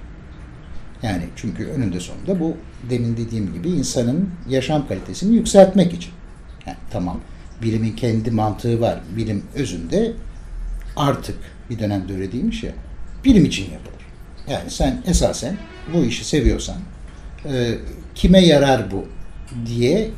Yani 1.02 1.22
çünkü 1.36 1.66
önünde 1.66 2.00
sonunda 2.00 2.40
bu 2.40 2.56
demin 2.90 3.16
dediğim 3.16 3.52
gibi 3.52 3.68
insanın 3.68 4.30
yaşam 4.48 4.88
kalitesini 4.88 5.36
yükseltmek 5.36 5.92
için. 5.92 6.12
Yani 6.66 6.76
tamam 6.90 7.20
bilimin 7.62 7.92
kendi 7.92 8.30
mantığı 8.30 8.80
var. 8.80 9.00
Bilim 9.16 9.42
özünde 9.54 10.12
artık 10.96 11.36
bir 11.70 11.78
dönemde 11.78 12.14
öyle 12.14 12.32
değilmiş 12.32 12.62
ya 12.62 12.72
bilim 13.24 13.44
için 13.44 13.72
yapılır. 13.72 14.04
Yani 14.48 14.70
sen 14.70 15.02
esasen 15.06 15.56
bu 15.94 16.04
işi 16.04 16.24
seviyorsan 16.24 16.76
e, 17.44 17.74
kime 18.14 18.46
yarar 18.46 18.90
bu 18.90 19.04
diye 19.66 20.10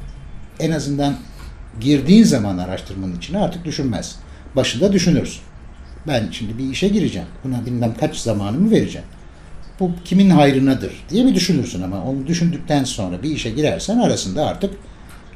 en 0.61 0.71
azından 0.71 1.17
girdiğin 1.81 2.25
zaman 2.25 2.59
araştırmanın 2.59 3.17
içine 3.17 3.39
artık 3.39 3.65
düşünmez. 3.65 4.17
Başında 4.57 4.93
düşünürsün. 4.93 5.43
Ben 6.07 6.29
şimdi 6.31 6.59
bir 6.59 6.71
işe 6.71 6.89
gireceğim. 6.89 7.29
Buna 7.45 7.67
bilmem 7.67 7.95
kaç 8.01 8.17
zamanımı 8.17 8.71
vereceğim. 8.71 9.07
Bu 9.81 9.91
kimin 10.05 10.31
hayrınadır 10.31 10.93
diye 11.11 11.27
bir 11.27 11.35
düşünürsün 11.35 11.83
ama 11.83 12.05
onu 12.05 12.27
düşündükten 12.27 12.85
sonra 12.85 13.23
bir 13.23 13.31
işe 13.31 13.51
girersen 13.51 13.99
arasında 13.99 14.47
artık 14.47 14.75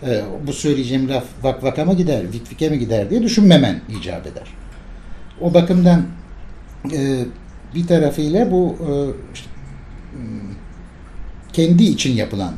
e, 0.02 0.22
bu 0.46 0.52
söyleyeceğim 0.52 1.08
laf 1.08 1.24
vak 1.42 1.64
vaka 1.64 1.84
mı 1.84 1.96
gider, 1.96 2.32
vik 2.32 2.52
vike 2.52 2.68
mi 2.68 2.78
gider 2.78 3.10
diye 3.10 3.22
düşünmemen 3.22 3.80
icap 4.00 4.26
eder. 4.26 4.48
O 5.40 5.54
bakımdan 5.54 6.06
e, 6.92 7.24
bir 7.74 7.86
tarafıyla 7.86 8.50
bu 8.50 8.76
e, 8.80 8.90
işte, 9.34 9.50
kendi 11.52 11.84
için 11.84 12.16
yapılan 12.16 12.54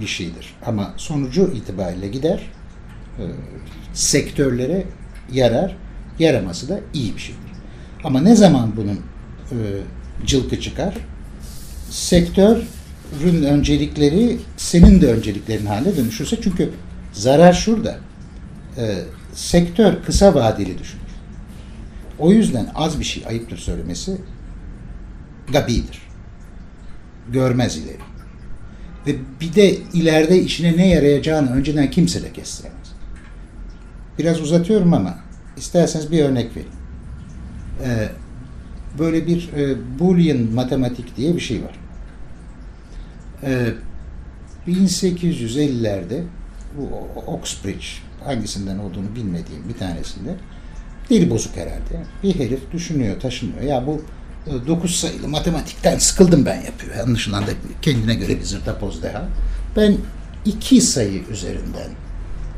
bir 0.00 0.06
şeydir. 0.06 0.54
Ama 0.66 0.94
sonucu 0.96 1.52
itibariyle 1.54 2.08
gider 2.08 2.40
e, 3.18 3.24
sektörlere 3.92 4.84
yarar, 5.32 5.76
yaraması 6.18 6.68
da 6.68 6.80
iyi 6.94 7.14
bir 7.14 7.20
şeydir. 7.20 7.40
Ama 8.04 8.20
ne 8.20 8.36
zaman 8.36 8.76
bunun 8.76 9.00
e, 9.50 9.56
cılkı 10.26 10.60
çıkar? 10.60 10.94
Sektörün 11.90 13.42
öncelikleri 13.44 14.38
senin 14.56 15.00
de 15.00 15.12
önceliklerin 15.12 15.66
haline 15.66 15.96
dönüşürse 15.96 16.36
çünkü 16.42 16.70
zarar 17.12 17.52
şurada. 17.52 17.98
E, 18.76 18.98
sektör 19.34 20.02
kısa 20.06 20.34
vadeli 20.34 20.78
düşünür. 20.78 21.04
O 22.18 22.32
yüzden 22.32 22.70
az 22.74 23.00
bir 23.00 23.04
şey 23.04 23.24
ayıptır 23.26 23.58
söylemesi 23.58 24.16
gabidir. 25.52 26.02
Görmez 27.32 27.76
ileri. 27.76 27.98
Ve 29.06 29.16
bir 29.40 29.54
de 29.54 29.74
ileride 29.74 30.42
işine 30.42 30.76
ne 30.76 30.88
yarayacağını 30.88 31.50
önceden 31.50 31.90
kimse 31.90 32.22
de 32.22 32.32
kestiremez. 32.32 32.92
Biraz 34.18 34.40
uzatıyorum 34.40 34.94
ama 34.94 35.23
isterseniz 35.56 36.12
bir 36.12 36.24
örnek 36.24 36.50
vereyim. 36.50 36.76
Ee, 37.84 38.08
böyle 38.98 39.26
bir 39.26 39.52
e, 39.52 39.76
Boolean 39.98 40.38
matematik 40.38 41.16
diye 41.16 41.34
bir 41.34 41.40
şey 41.40 41.62
var. 41.62 41.78
Ee, 43.42 43.74
1850'lerde 44.68 46.22
bu 46.78 46.88
Oxbridge, 47.26 47.86
hangisinden 48.24 48.78
olduğunu 48.78 49.14
bilmediğim 49.16 49.68
bir 49.68 49.78
tanesinde 49.78 50.34
deli 51.10 51.30
bozuk 51.30 51.56
herhalde. 51.56 52.06
Bir 52.22 52.34
herif 52.34 52.72
düşünüyor, 52.72 53.20
taşınıyor. 53.20 53.62
Ya 53.62 53.86
bu 53.86 54.02
9 54.66 54.96
sayılı 54.96 55.28
matematikten 55.28 55.98
sıkıldım 55.98 56.46
ben 56.46 56.60
yapıyor. 56.62 56.96
Anlaşılan 57.06 57.46
da 57.46 57.50
kendine 57.82 58.14
göre 58.14 58.38
bir 58.38 58.44
zırtapoz 58.44 59.02
deha. 59.02 59.28
Ben 59.76 59.96
iki 60.44 60.80
sayı 60.80 61.22
üzerinden, 61.30 61.90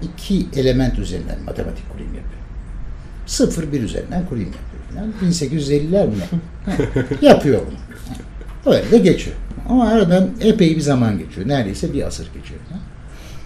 iki 0.03 0.47
element 0.61 0.99
üzerinden 0.99 1.43
matematik 1.43 1.93
kurayım 1.93 2.15
yapıyor. 2.15 2.46
Sıfır 3.27 3.73
bir 3.73 3.83
üzerinden 3.83 4.27
kurayım 4.27 4.49
yapıyor. 4.49 4.77
Yani 5.23 5.33
1850'ler 5.33 6.07
mi 6.07 6.15
yapıyor 7.23 7.61
bunu. 7.67 8.75
Öyle 8.75 8.91
de 8.91 8.99
geçiyor. 8.99 9.37
Ama 9.69 9.89
aradan 9.89 10.29
epey 10.41 10.77
bir 10.77 10.81
zaman 10.81 11.19
geçiyor. 11.19 11.49
Neredeyse 11.49 11.93
bir 11.93 12.03
asır 12.07 12.27
geçiyor. 12.27 12.61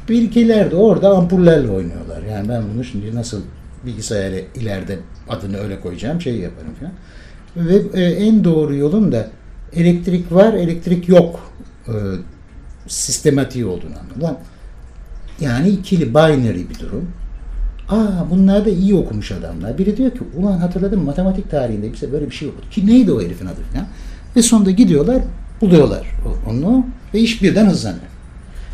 Bilgiler 0.08 0.70
de 0.70 0.76
orada 0.76 1.10
ampullerle 1.10 1.70
oynuyorlar. 1.70 2.22
Yani 2.22 2.48
ben 2.48 2.62
bunu 2.74 2.84
şimdi 2.84 3.14
nasıl 3.14 3.42
bilgisayara 3.86 4.36
ileride 4.54 4.98
adını 5.28 5.58
öyle 5.58 5.80
koyacağım 5.80 6.20
şey 6.20 6.36
yaparım 6.36 6.74
falan. 6.80 6.92
Ve 7.56 8.00
e, 8.00 8.04
en 8.04 8.44
doğru 8.44 8.74
yolun 8.74 9.12
da 9.12 9.30
elektrik 9.72 10.32
var, 10.32 10.52
elektrik 10.52 11.08
yok 11.08 11.52
e, 11.88 11.94
sistematiği 12.86 13.66
olduğunu 13.66 13.94
anladım. 14.00 14.36
Yani 15.40 15.68
ikili 15.68 16.10
binary 16.14 16.68
bir 16.68 16.78
durum. 16.78 17.10
Aa 17.90 18.30
bunlar 18.30 18.64
da 18.64 18.70
iyi 18.70 18.94
okumuş 18.94 19.32
adamlar. 19.32 19.78
Biri 19.78 19.96
diyor 19.96 20.10
ki 20.10 20.20
ulan 20.36 20.58
hatırladım 20.58 21.04
matematik 21.04 21.50
tarihinde 21.50 21.92
bize 21.92 22.12
böyle 22.12 22.26
bir 22.30 22.34
şey 22.34 22.48
okudu. 22.48 22.70
Ki 22.70 22.86
neydi 22.86 23.12
o 23.12 23.22
herifin 23.22 23.46
adı 23.46 23.60
falan. 23.72 23.86
Ve 24.36 24.42
sonunda 24.42 24.70
gidiyorlar 24.70 25.22
buluyorlar 25.60 26.06
onu 26.50 26.86
ve 27.14 27.20
iş 27.20 27.42
birden 27.42 27.66
hızlanıyor. 27.66 28.02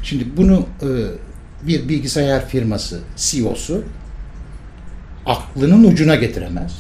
Şimdi 0.03 0.25
bunu 0.37 0.67
e, 0.83 0.89
bir 1.67 1.89
bilgisayar 1.89 2.49
firması 2.49 3.01
CEO'su 3.17 3.83
aklının 5.27 5.85
ucuna 5.85 6.15
getiremez. 6.15 6.73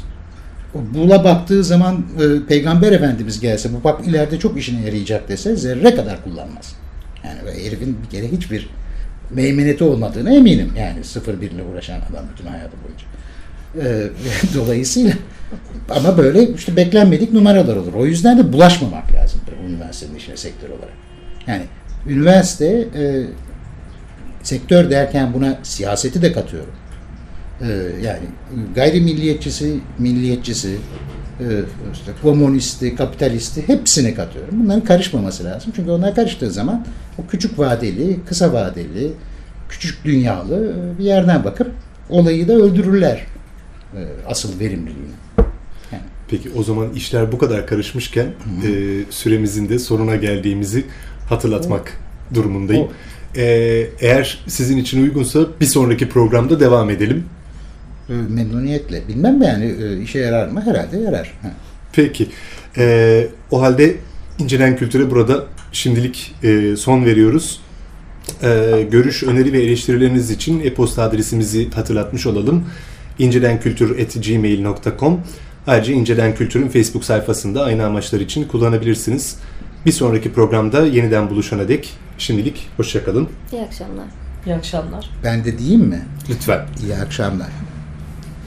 Bula 0.94 1.24
baktığı 1.24 1.64
zaman 1.64 1.94
e, 1.94 2.46
Peygamber 2.46 2.92
Efendimiz 2.92 3.40
gelse 3.40 3.68
bu 3.72 3.84
bak 3.84 4.06
ileride 4.06 4.38
çok 4.38 4.58
işine 4.58 4.86
yarayacak 4.86 5.28
dese 5.28 5.56
zerre 5.56 5.94
kadar 5.94 6.24
kullanmaz. 6.24 6.74
Yani 7.24 7.64
herifin 7.64 7.98
bir 8.04 8.10
kere 8.10 8.32
hiçbir 8.32 8.68
meymeneti 9.30 9.84
olmadığına 9.84 10.34
eminim. 10.34 10.72
Yani 10.78 11.04
sıfır 11.04 11.40
birle 11.40 11.62
uğraşan 11.62 12.00
adam 12.10 12.24
bütün 12.32 12.50
hayatı 12.50 12.76
boyunca. 12.84 13.06
E, 13.90 14.10
dolayısıyla 14.54 15.12
ama 15.90 16.18
böyle 16.18 16.48
işte 16.54 16.76
beklenmedik 16.76 17.32
numaralar 17.32 17.76
olur. 17.76 17.94
O 17.94 18.06
yüzden 18.06 18.38
de 18.38 18.52
bulaşmamak 18.52 19.12
lazım 19.12 19.40
üniversitenin 19.68 20.18
işine 20.18 20.36
sektör 20.36 20.68
olarak. 20.68 20.94
Yani 21.46 21.62
üniversite 22.06 22.66
e, 22.94 23.26
sektör 24.42 24.90
derken 24.90 25.34
buna 25.34 25.58
siyaseti 25.62 26.22
de 26.22 26.32
katıyorum. 26.32 26.74
Ee, 27.60 27.66
yani 28.02 28.22
gayrimilliyetçisi, 28.74 29.80
milliyetçisi, 29.98 30.68
e, 30.70 30.76
işte 31.92 32.12
komünisti, 32.22 32.94
kapitalisti 32.94 33.68
hepsini 33.68 34.14
katıyorum. 34.14 34.64
Bunların 34.64 34.84
karışmaması 34.84 35.44
lazım. 35.44 35.72
Çünkü 35.76 35.90
onlar 35.90 36.14
karıştığı 36.14 36.50
zaman 36.50 36.86
o 37.18 37.26
küçük 37.26 37.58
vadeli, 37.58 38.20
kısa 38.28 38.52
vadeli, 38.52 39.12
küçük 39.68 40.04
dünyalı 40.04 40.74
e, 40.76 40.98
bir 40.98 41.04
yerden 41.04 41.44
bakıp 41.44 41.70
olayı 42.10 42.48
da 42.48 42.52
öldürürler 42.52 43.26
e, 43.94 44.00
asıl 44.26 44.60
verimliliğini. 44.60 45.16
Peki 46.28 46.50
o 46.56 46.62
zaman 46.62 46.92
işler 46.92 47.32
bu 47.32 47.38
kadar 47.38 47.66
karışmışken 47.66 48.26
e, 48.26 48.70
süremizin 49.10 49.68
de 49.68 49.78
sonuna 49.78 50.16
geldiğimizi 50.16 50.84
hatırlatmak 51.28 51.92
durumundayım. 52.34 52.88
E, 53.36 53.44
eğer 54.00 54.38
sizin 54.46 54.76
için 54.76 55.02
uygunsa 55.02 55.40
bir 55.60 55.66
sonraki 55.66 56.08
programda 56.08 56.60
devam 56.60 56.90
edelim. 56.90 57.24
E, 58.08 58.12
Memnuniyetle. 58.12 59.08
Bilmem 59.08 59.42
yani 59.42 59.74
e, 59.82 60.00
işe 60.02 60.18
yarar 60.18 60.48
mı? 60.48 60.62
Herhalde 60.66 60.96
yarar. 60.98 61.32
Ha. 61.42 61.50
Peki. 61.92 62.28
E, 62.78 63.26
o 63.50 63.62
halde 63.62 63.96
İncelen 64.38 64.76
Kültür'e 64.76 65.10
burada 65.10 65.44
şimdilik 65.72 66.34
e, 66.42 66.76
son 66.76 67.04
veriyoruz. 67.04 67.60
E, 68.42 68.82
görüş, 68.90 69.22
öneri 69.22 69.52
ve 69.52 69.62
eleştirileriniz 69.62 70.30
için 70.30 70.60
e-posta 70.60 71.02
adresimizi 71.02 71.70
hatırlatmış 71.70 72.26
olalım. 72.26 72.64
incelenkültür.gmail.com 73.18 75.20
Ayrıca 75.66 75.92
İncelen 75.92 76.34
Kültür'ün 76.34 76.68
Facebook 76.68 77.04
sayfasında 77.04 77.64
aynı 77.64 77.86
amaçlar 77.86 78.20
için 78.20 78.44
kullanabilirsiniz. 78.44 79.36
Bir 79.86 79.92
sonraki 79.92 80.32
programda 80.32 80.86
yeniden 80.86 81.30
buluşana 81.30 81.68
dek 81.68 81.92
şimdilik 82.18 82.68
hoşçakalın. 82.76 83.28
İyi 83.52 83.62
akşamlar. 83.62 84.06
İyi 84.46 84.54
akşamlar. 84.54 85.10
Ben 85.24 85.44
de 85.44 85.58
diyeyim 85.58 85.80
mi? 85.80 86.02
Lütfen. 86.30 86.66
İyi 86.84 86.96
akşamlar. 86.96 87.48